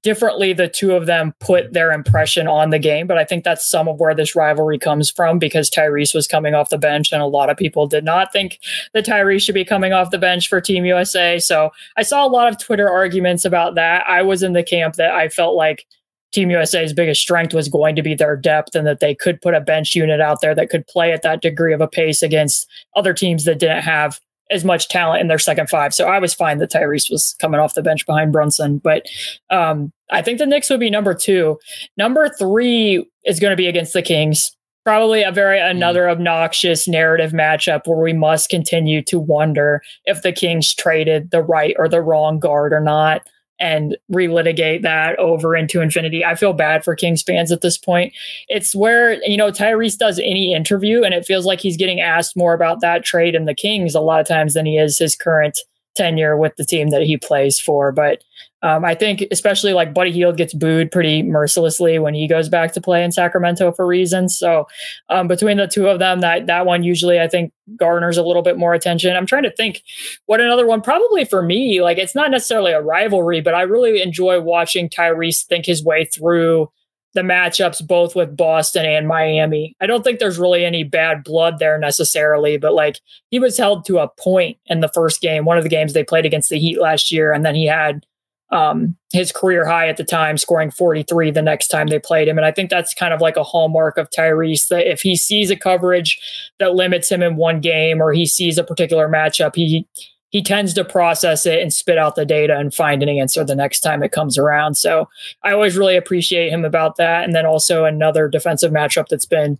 [0.03, 3.07] differently the two of them put their impression on the game.
[3.07, 6.53] But I think that's some of where this rivalry comes from because Tyrese was coming
[6.53, 8.59] off the bench and a lot of people did not think
[8.93, 11.39] that Tyrese should be coming off the bench for Team USA.
[11.39, 14.03] So I saw a lot of Twitter arguments about that.
[14.07, 15.85] I was in the camp that I felt like
[16.33, 19.53] Team USA's biggest strength was going to be their depth and that they could put
[19.53, 22.67] a bench unit out there that could play at that degree of a pace against
[22.95, 24.19] other teams that didn't have
[24.49, 25.93] as much talent in their second five.
[25.93, 28.77] So I was fine that Tyrese was coming off the bench behind Brunson.
[28.79, 29.05] But
[29.49, 31.59] um, I think the Knicks would be number two.
[31.97, 34.51] Number three is going to be against the Kings.
[34.85, 35.69] Probably a very mm.
[35.69, 41.41] another obnoxious narrative matchup where we must continue to wonder if the Kings traded the
[41.41, 43.27] right or the wrong guard or not
[43.59, 46.23] and relitigate that over into infinity.
[46.23, 48.13] I feel bad for Kings fans at this point.
[48.47, 52.37] It's where, you know, Tyrese does any interview and it feels like he's getting asked
[52.37, 55.15] more about that trade in the Kings a lot of times than he is his
[55.15, 55.59] current
[55.95, 57.91] tenure with the team that he plays for.
[57.91, 58.23] But
[58.63, 62.73] um, I think especially like Buddy Hield gets booed pretty mercilessly when he goes back
[62.73, 64.37] to play in Sacramento for reasons.
[64.37, 64.67] So
[65.09, 68.41] um, between the two of them, that that one usually I think garners a little
[68.41, 69.15] bit more attention.
[69.15, 69.83] I'm trying to think
[70.25, 71.81] what another one probably for me.
[71.81, 76.05] Like it's not necessarily a rivalry, but I really enjoy watching Tyrese think his way
[76.05, 76.71] through
[77.13, 79.75] the matchups both with Boston and Miami.
[79.81, 83.85] I don't think there's really any bad blood there necessarily, but like he was held
[83.85, 86.59] to a point in the first game, one of the games they played against the
[86.59, 88.05] Heat last year, and then he had
[88.49, 92.37] um, his career high at the time, scoring 43 the next time they played him.
[92.37, 95.49] And I think that's kind of like a hallmark of Tyrese that if he sees
[95.49, 96.19] a coverage
[96.59, 99.87] that limits him in one game or he sees a particular matchup, he
[100.29, 103.55] he tends to process it and spit out the data and find an answer the
[103.55, 104.75] next time it comes around.
[104.75, 105.07] So
[105.43, 107.23] I always really appreciate him about that.
[107.23, 109.57] And then also another defensive matchup that's been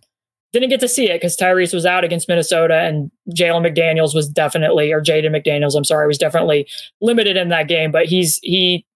[0.52, 4.28] didn't get to see it because Tyrese was out against Minnesota and Jalen McDaniels was
[4.28, 6.66] definitely or Jaden McDaniels, I'm sorry, was definitely
[7.00, 7.92] limited in that game.
[7.92, 8.86] But he's he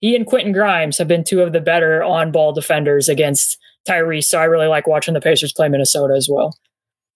[0.00, 3.58] he and Quentin Grimes have been two of the better on ball defenders against
[3.88, 4.24] Tyrese.
[4.24, 6.54] So I really like watching the Pacers play Minnesota as well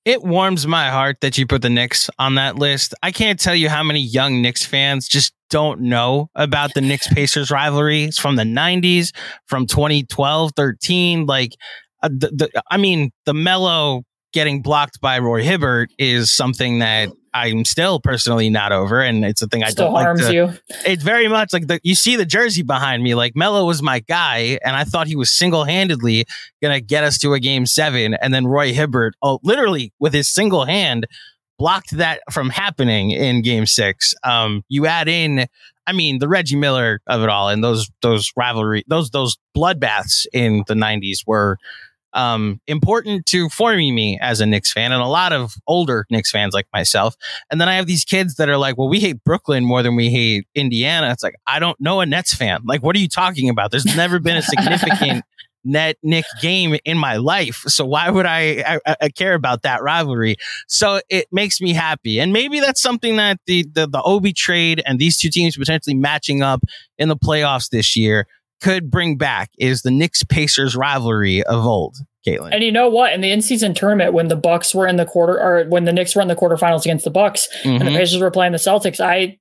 [0.07, 2.95] it warms my heart that you put the Knicks on that list.
[3.03, 7.09] I can't tell you how many young Knicks fans just don't know about the Knicks
[7.09, 8.05] Pacers rivalry.
[8.05, 9.13] It's from the 90s,
[9.47, 11.27] from 2012, 13.
[11.27, 11.57] Like,
[12.07, 14.03] uh, the, the, I mean, the Melo
[14.33, 19.43] getting blocked by Roy Hibbert is something that I'm still personally not over, and it's
[19.43, 20.31] a thing I still don't harms like.
[20.31, 20.53] To, you.
[20.87, 23.15] It's very much like the you see the jersey behind me.
[23.15, 26.25] Like Melo was my guy, and I thought he was single handedly
[26.63, 30.29] gonna get us to a game seven, and then Roy Hibbert, oh, literally with his
[30.29, 31.07] single hand,
[31.59, 34.15] blocked that from happening in game six.
[34.25, 35.47] Um, you add in,
[35.87, 40.27] I mean, the Reggie Miller of it all, and those those rivalry, those those bloodbaths
[40.33, 41.59] in the '90s were
[42.17, 46.31] um, important to forming me as a Knicks fan and a lot of older Knicks
[46.31, 47.15] fans like myself.
[47.51, 49.95] And then I have these kids that are like, well, we hate Brooklyn more than
[49.95, 51.11] we hate Indiana.
[51.13, 52.63] It's like, I don't know a Nets fan.
[52.65, 53.71] Like, what are you talking about?
[53.71, 55.25] There's never been a significant
[55.63, 57.65] net Knick game in my life.
[57.67, 60.37] So why would I, I, I, care about that rivalry?
[60.69, 62.21] So it makes me happy.
[62.21, 65.97] And maybe that's something that the, the, the Obi trade and these two teams potentially
[65.97, 66.63] matching up
[66.99, 68.27] in the playoffs this year
[68.63, 71.97] could bring back is the Knicks Pacers rivalry of old.
[72.27, 72.53] Caitlin.
[72.53, 73.13] And you know what?
[73.13, 76.17] In the in-season tournament, when the Bucks were in the quarter, or when the Knicks
[76.17, 77.69] were in the quarterfinals against the Bucks, mm-hmm.
[77.69, 77.97] and the mm-hmm.
[77.97, 79.39] Pacers were playing the Celtics, I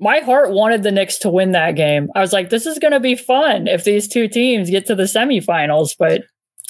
[0.00, 2.08] my heart wanted the Knicks to win that game.
[2.14, 4.94] I was like, this is going to be fun if these two teams get to
[4.94, 5.90] the semifinals.
[5.98, 6.22] But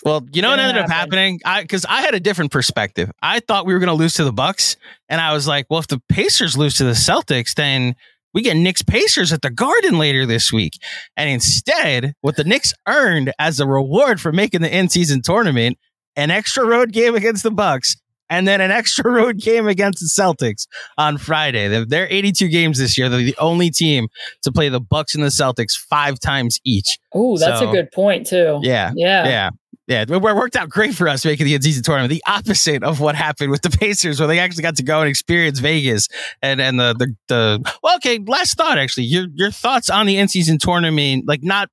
[0.05, 0.91] well, you know what ended happen.
[0.91, 1.41] up happening?
[1.45, 3.11] I because I had a different perspective.
[3.23, 4.77] I thought we were going to lose to the Bucks,
[5.09, 7.95] and I was like, well, if the Pacers lose to the Celtics, then
[8.33, 10.75] we get Knicks Pacers at the Garden later this week.
[11.17, 15.79] And instead, what the Knicks earned as a reward for making the in-season tournament,
[16.17, 17.97] an extra road game against the Bucks,
[18.31, 20.67] and then an extra road game against the Celtics
[20.97, 21.85] on Friday.
[21.85, 23.09] They're 82 games this year.
[23.09, 24.09] They're the only team
[24.43, 26.99] to play the Bucks and the Celtics five times each.
[27.13, 28.61] Oh, that's so, a good point too.
[28.63, 29.51] Yeah, yeah, yeah.
[29.91, 32.11] Yeah, it worked out great for us making the in-season tournament.
[32.11, 35.11] The opposite of what happened with the Pacers, where they actually got to go and
[35.11, 36.07] experience Vegas
[36.41, 38.21] and and the the, the well, okay.
[38.25, 41.71] Last thought, actually, your your thoughts on the in-season tournament, like not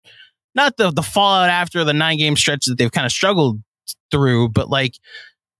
[0.55, 3.61] not the the fallout after the nine game stretch that they've kind of struggled
[4.09, 4.95] through, but like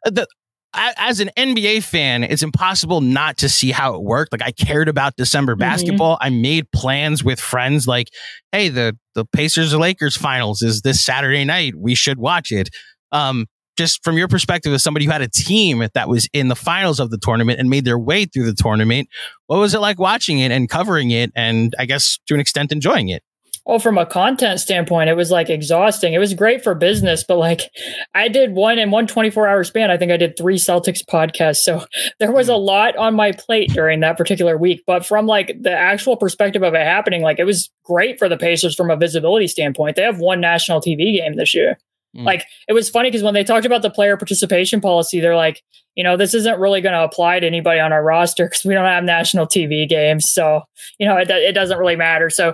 [0.08, 0.28] uh, the
[0.74, 4.32] as an NBA fan, it's impossible not to see how it worked.
[4.32, 5.60] Like I cared about December mm-hmm.
[5.60, 6.18] basketball.
[6.22, 8.10] I made plans with friends like,
[8.52, 11.74] hey, the the Pacers or Lakers finals is this Saturday night.
[11.76, 12.70] We should watch it.
[13.12, 13.48] Um,
[13.78, 17.00] just from your perspective as somebody who had a team that was in the finals
[17.00, 19.08] of the tournament and made their way through the tournament,
[19.46, 22.72] what was it like watching it and covering it and I guess to an extent
[22.72, 23.24] enjoying it?
[23.68, 26.14] Well, from a content standpoint, it was like exhausting.
[26.14, 27.70] It was great for business, but like
[28.16, 29.92] I did one in one 24 hour span.
[29.92, 31.58] I think I did three Celtics podcasts.
[31.58, 31.86] So
[32.22, 32.62] there was a hmm.
[32.62, 34.84] lot on my plate during that particular week.
[34.88, 38.38] But from like the actual perspective of it happening, like it was great for the
[38.38, 39.98] Pacers from a visibility standpoint.
[39.98, 41.78] They have one national TV game this year.
[42.16, 42.24] Mm.
[42.24, 45.62] Like it was funny because when they talked about the player participation policy, they're like,
[45.96, 48.76] you know, this isn't really going to apply to anybody on our roster because we
[48.76, 50.32] don't have national TV games.
[50.32, 50.62] So,
[51.00, 52.30] you know, it, it doesn't really matter.
[52.30, 52.54] So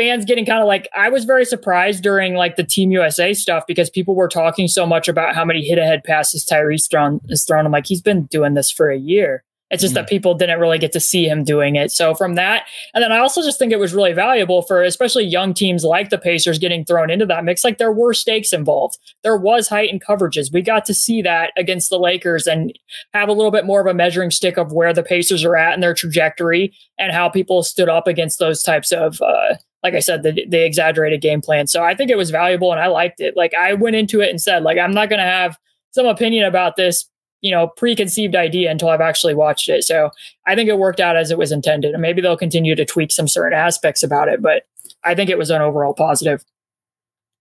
[0.00, 3.64] fans getting kind of like I was very surprised during like the Team USA stuff
[3.66, 7.44] because people were talking so much about how many hit ahead passes Tyrese thrown has
[7.44, 7.66] thrown.
[7.66, 9.44] I'm like, he's been doing this for a year.
[9.70, 11.92] It's just mm that people didn't really get to see him doing it.
[11.92, 15.24] So from that, and then I also just think it was really valuable for especially
[15.24, 17.62] young teams like the Pacers getting thrown into that mix.
[17.62, 18.98] Like there were stakes involved.
[19.22, 20.52] There was height and coverages.
[20.52, 22.72] We got to see that against the Lakers and
[23.12, 25.74] have a little bit more of a measuring stick of where the Pacers are at
[25.74, 30.00] in their trajectory and how people stood up against those types of uh, like I
[30.00, 31.66] said, the, the exaggerated game plan.
[31.66, 33.36] So I think it was valuable and I liked it.
[33.36, 35.58] Like I went into it and said, like, I'm not going to have
[35.92, 37.06] some opinion about this
[37.40, 39.84] you know preconceived idea until I've actually watched it.
[39.84, 40.10] So
[40.46, 43.10] I think it worked out as it was intended, and maybe they'll continue to tweak
[43.10, 44.64] some certain aspects about it, but
[45.04, 46.44] I think it was an overall positive.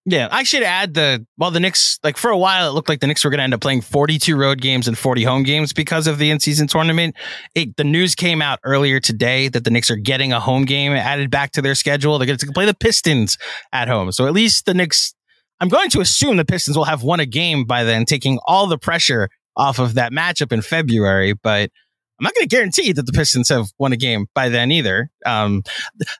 [0.05, 2.99] Yeah, I should add the well, the Knicks like for a while it looked like
[2.99, 5.73] the Knicks were going to end up playing 42 road games and 40 home games
[5.73, 7.15] because of the in-season tournament.
[7.53, 10.93] It, the news came out earlier today that the Knicks are getting a home game
[10.93, 12.17] added back to their schedule.
[12.17, 13.37] They're going to play the Pistons
[13.73, 15.13] at home, so at least the Knicks.
[15.59, 18.67] I'm going to assume the Pistons will have won a game by then, taking all
[18.67, 21.33] the pressure off of that matchup in February.
[21.33, 21.71] But
[22.19, 25.09] I'm not going to guarantee that the Pistons have won a game by then either.
[25.25, 25.63] Um,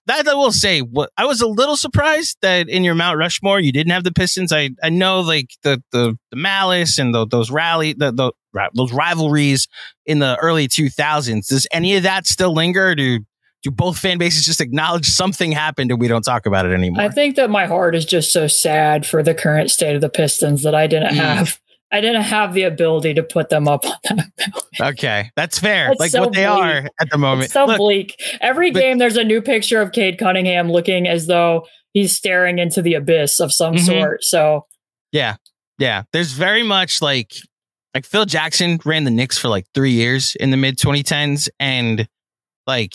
[0.06, 3.60] that I will say, what I was a little surprised that in your Mount Rushmore
[3.60, 4.54] you didn't have the Pistons.
[4.54, 8.32] I I know like the the, the malice and the, those rally the, the
[8.74, 9.68] those rivalries
[10.06, 11.48] in the early 2000s.
[11.48, 12.96] Does any of that still linger?
[12.96, 13.20] do
[13.62, 17.04] do both fan bases just acknowledge something happened and we don't talk about it anymore?
[17.04, 20.10] I think that my heart is just so sad for the current state of the
[20.10, 21.18] Pistons that I didn't mm.
[21.18, 21.60] have
[21.92, 25.92] I didn't have the ability to put them up on that Okay, that's fair.
[25.92, 26.64] It's like so what they bleak.
[26.64, 27.46] are at the moment.
[27.46, 28.16] It's so Look, bleak.
[28.42, 32.60] Every but, game, there's a new picture of Cade Cunningham looking as though he's staring
[32.60, 33.86] into the abyss of some mm-hmm.
[33.86, 34.24] sort.
[34.24, 34.68] So,
[35.12, 35.36] yeah,
[35.80, 36.04] yeah.
[36.14, 37.34] There's very much like
[37.96, 42.08] like Phil Jackson ran the Knicks for like three years in the mid 2010s, and
[42.68, 42.94] like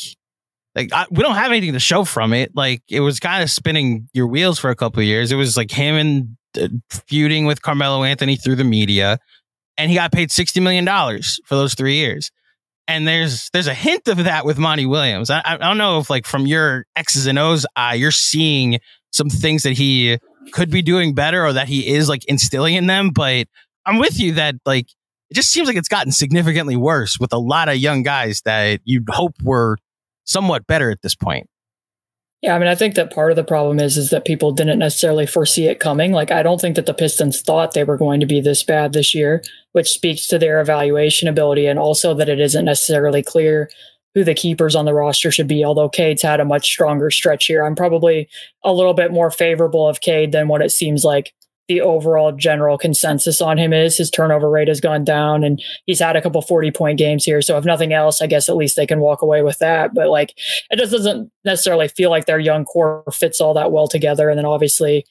[0.74, 2.52] like I, we don't have anything to show from it.
[2.54, 5.32] Like it was kind of spinning your wheels for a couple years.
[5.32, 6.68] It was like him and Uh,
[7.06, 9.18] feuding with Carmelo Anthony through the media,
[9.76, 12.30] and he got paid sixty million dollars for those three years.
[12.86, 15.30] And there's there's a hint of that with Monty Williams.
[15.30, 18.78] I, I don't know if like from your X's and O's eye, you're seeing
[19.10, 20.18] some things that he
[20.52, 23.10] could be doing better or that he is like instilling in them.
[23.10, 23.46] But
[23.86, 24.86] I'm with you that like
[25.30, 28.80] it just seems like it's gotten significantly worse with a lot of young guys that
[28.84, 29.78] you'd hope were
[30.24, 31.48] somewhat better at this point.
[32.44, 34.78] Yeah, I mean, I think that part of the problem is is that people didn't
[34.78, 36.12] necessarily foresee it coming.
[36.12, 38.92] Like, I don't think that the Pistons thought they were going to be this bad
[38.92, 39.42] this year,
[39.72, 43.70] which speaks to their evaluation ability, and also that it isn't necessarily clear
[44.14, 45.64] who the keepers on the roster should be.
[45.64, 48.28] Although Cade's had a much stronger stretch here, I'm probably
[48.62, 51.32] a little bit more favorable of Cade than what it seems like
[51.68, 56.00] the overall general consensus on him is his turnover rate has gone down and he's
[56.00, 57.40] had a couple 40 point games here.
[57.40, 59.94] So if nothing else, I guess at least they can walk away with that.
[59.94, 60.34] But like
[60.70, 64.28] it just doesn't necessarily feel like their young core fits all that well together.
[64.28, 65.06] And then obviously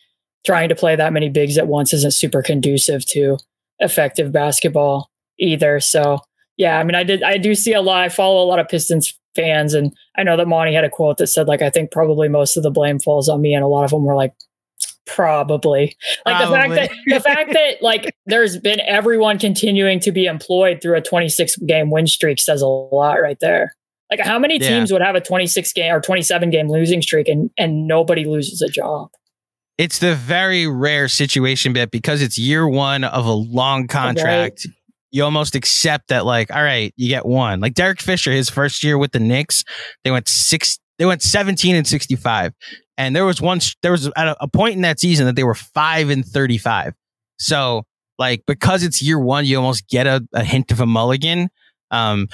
[0.46, 3.38] trying to play that many bigs at once isn't super conducive to
[3.80, 5.80] effective basketball either.
[5.80, 6.20] So
[6.58, 8.68] yeah, I mean I did I do see a lot I follow a lot of
[8.68, 11.90] Pistons fans and I know that Monty had a quote that said like I think
[11.92, 14.34] probably most of the blame falls on me and a lot of them were like
[15.06, 15.96] Probably.
[16.26, 16.48] Like Probably.
[16.48, 20.96] the fact that the fact that like there's been everyone continuing to be employed through
[20.96, 23.76] a 26 game win streak says a lot right there.
[24.10, 24.96] Like how many teams yeah.
[24.96, 28.70] would have a 26 game or 27 game losing streak and and nobody loses a
[28.70, 29.10] job?
[29.78, 34.76] It's the very rare situation that because it's year one of a long contract, right.
[35.12, 37.60] you almost accept that like, all right, you get one.
[37.60, 39.64] Like Derek Fisher, his first year with the Knicks,
[40.04, 42.54] they went six they went 17 and 65.
[42.98, 45.56] And there was one, there was at a point in that season that they were
[45.56, 46.94] five and 35.
[47.40, 47.84] So,
[48.20, 51.50] like, because it's year one, you almost get a, a hint of a mulligan.
[51.90, 52.28] Um,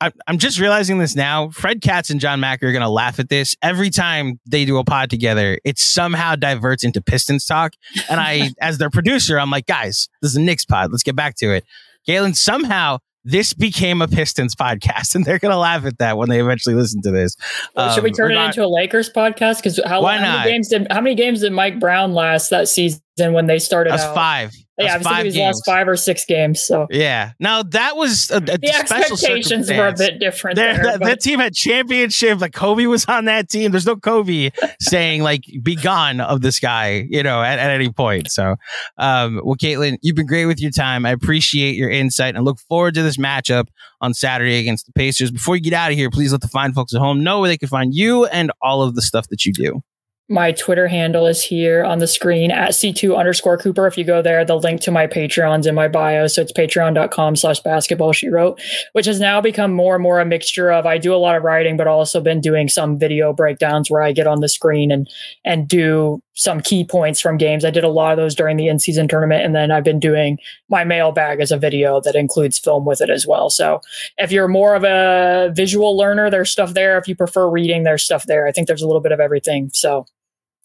[0.00, 1.50] I, am just realizing this now.
[1.50, 4.78] Fred Katz and John Mack are going to laugh at this every time they do
[4.78, 5.58] a pod together.
[5.64, 7.74] It somehow diverts into Pistons talk.
[8.08, 10.90] And I, as their producer, I'm like, guys, this is a Knicks pod.
[10.90, 11.64] Let's get back to it.
[12.06, 16.40] Galen somehow this became a Pistons podcast, and they're gonna laugh at that when they
[16.40, 17.36] eventually listen to this.
[17.74, 19.58] Well, should we um, turn it not, into a Lakers podcast?
[19.58, 23.00] Because how, how, many games did how many games did Mike Brown last that season
[23.18, 23.92] when they started?
[23.92, 24.14] That's out?
[24.14, 24.52] five
[24.84, 25.36] yeah, was five games.
[25.36, 26.62] last five or six games.
[26.62, 30.56] So yeah, now that was a, a the expectations were a bit different.
[30.56, 32.40] There, there that, that, team had championship.
[32.40, 33.70] Like Kobe was on that team.
[33.70, 34.50] There's no Kobe
[34.80, 38.30] saying like "be gone" of this guy, you know, at, at any point.
[38.30, 38.56] So,
[38.98, 41.06] um, well, Caitlin, you've been great with your time.
[41.06, 43.66] I appreciate your insight and look forward to this matchup
[44.00, 45.30] on Saturday against the Pacers.
[45.30, 47.48] Before you get out of here, please let the fine folks at home know where
[47.48, 49.82] they can find you and all of the stuff that you do.
[50.30, 53.88] My Twitter handle is here on the screen at C2 underscore Cooper.
[53.88, 56.28] If you go there, the link to my Patreon's in my bio.
[56.28, 58.60] So it's patreon.com slash basketball she wrote,
[58.92, 61.42] which has now become more and more a mixture of I do a lot of
[61.42, 65.08] writing, but also been doing some video breakdowns where I get on the screen and
[65.44, 67.64] and do some key points from games.
[67.64, 70.38] I did a lot of those during the in-season tournament, and then I've been doing
[70.68, 73.50] my mailbag as a video that includes film with it as well.
[73.50, 73.80] So
[74.16, 76.96] if you're more of a visual learner, there's stuff there.
[76.98, 78.46] If you prefer reading, there's stuff there.
[78.46, 79.70] I think there's a little bit of everything.
[79.74, 80.06] So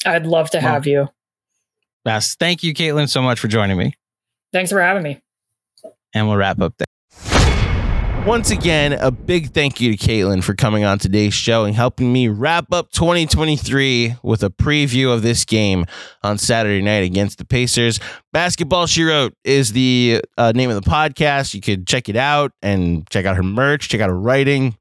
[0.06, 1.10] I'd love to have you.
[2.04, 2.40] Best.
[2.40, 3.94] Thank you, Caitlin, so much for joining me.
[4.54, 5.22] Thanks for having me.
[6.14, 6.86] And we'll wrap up there.
[8.26, 12.12] Once again, a big thank you to Caitlin for coming on today's show and helping
[12.12, 15.86] me wrap up 2023 with a preview of this game
[16.24, 18.00] on Saturday night against the Pacers.
[18.34, 21.54] Basketball She Wrote is the uh, name of the podcast.
[21.54, 24.76] You could check it out and check out her merch, check out her writing.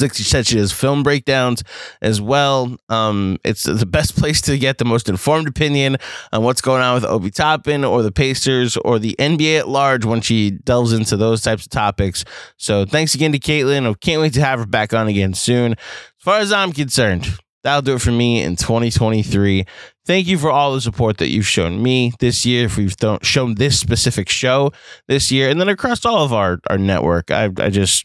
[0.00, 1.62] Like she said, she does film breakdowns
[2.00, 2.74] as well.
[2.88, 5.98] Um, it's the best place to get the most informed opinion
[6.32, 10.04] on what's going on with Obi Toppin or the Pacers or the NBA at large
[10.04, 12.24] when she delves into those types of topics.
[12.56, 13.88] So thanks again to Caitlin.
[13.88, 15.72] I can't wait to have her back on again soon.
[15.72, 15.78] As
[16.18, 17.28] far as I'm concerned,
[17.62, 19.64] that'll do it for me in 2023.
[20.06, 22.66] Thank you for all the support that you've shown me this year.
[22.66, 24.72] If we've shown this specific show
[25.08, 28.04] this year, and then across all of our our network, I I just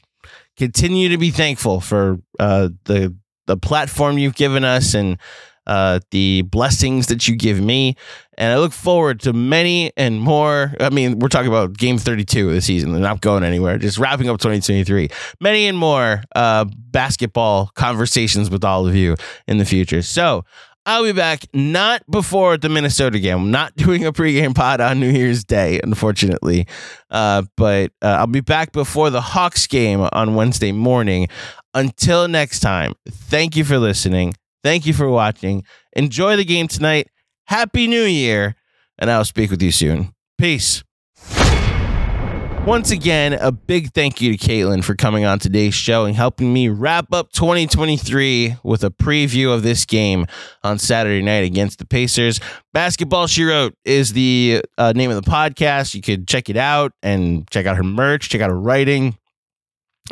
[0.60, 3.16] continue to be thankful for uh, the
[3.48, 5.18] the platform you've given us and
[5.66, 7.96] uh, the blessings that you give me.
[8.38, 10.74] And I look forward to many and more.
[10.80, 12.92] I mean, we're talking about game 32 of the season.
[12.92, 13.78] They're not going anywhere.
[13.78, 15.10] Just wrapping up 2023.
[15.40, 19.16] Many and more uh, basketball conversations with all of you
[19.48, 20.02] in the future.
[20.02, 20.46] So
[20.86, 23.38] I'll be back not before the Minnesota game.
[23.38, 26.68] I'm not doing a pregame pod on New Year's Day, unfortunately.
[27.10, 31.28] Uh, but uh, I'll be back before the Hawks game on Wednesday morning.
[31.74, 34.34] Until next time, thank you for listening.
[34.64, 35.64] Thank you for watching.
[35.94, 37.08] Enjoy the game tonight.
[37.46, 38.56] Happy New Year.
[38.98, 40.14] And I'll speak with you soon.
[40.38, 40.84] Peace.
[42.66, 46.54] Once again, a big thank you to Caitlin for coming on today's show and helping
[46.54, 50.28] me wrap up 2023 with a preview of this game
[50.64, 52.40] on Saturday night against the Pacers.
[52.74, 55.96] Basketball She Wrote is the uh, name of the podcast.
[55.96, 59.18] You could check it out and check out her merch, check out her writing.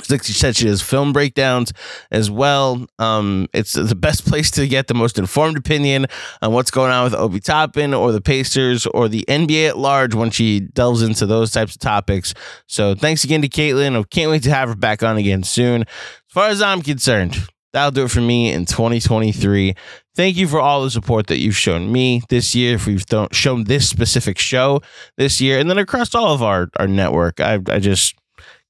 [0.09, 1.73] Like she said, she does film breakdowns
[2.11, 2.85] as well.
[2.99, 6.05] Um, it's the best place to get the most informed opinion
[6.41, 10.13] on what's going on with Obi Toppin or the Pacers or the NBA at large
[10.13, 12.33] when she delves into those types of topics.
[12.67, 13.99] So thanks again to Caitlin.
[13.99, 15.81] I can't wait to have her back on again soon.
[15.81, 15.87] As
[16.29, 17.37] far as I'm concerned,
[17.73, 19.75] that'll do it for me in 2023.
[20.15, 22.75] Thank you for all the support that you've shown me this year.
[22.75, 24.81] If we've shown this specific show
[25.17, 28.15] this year, and then across all of our our network, I I just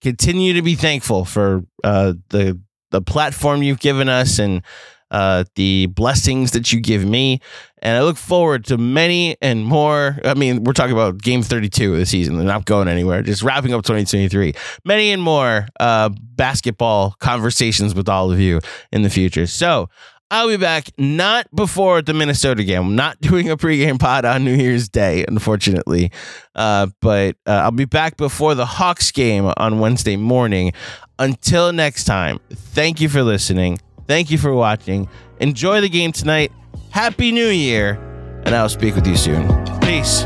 [0.01, 2.59] continue to be thankful for uh, the
[2.91, 4.63] the platform you've given us and
[5.11, 7.39] uh, the blessings that you give me.
[7.81, 10.19] And I look forward to many and more.
[10.25, 12.37] I mean, we're talking about game 32 of the season.
[12.37, 13.21] They're not going anywhere.
[13.21, 14.53] Just wrapping up 2023.
[14.83, 18.59] Many and more uh, basketball conversations with all of you
[18.91, 19.47] in the future.
[19.47, 19.89] So
[20.29, 22.81] I'll be back not before the Minnesota game.
[22.81, 26.11] I'm not doing a pregame pod on New Year's Day, unfortunately.
[26.55, 30.73] Uh, but uh, I'll be back before the Hawks game on Wednesday morning.
[31.19, 33.79] Until next time, thank you for listening.
[34.07, 35.09] Thank you for watching.
[35.39, 36.51] Enjoy the game tonight.
[36.91, 38.03] Happy New Year.
[38.45, 39.47] And I'll speak with you soon.
[39.81, 40.25] Peace.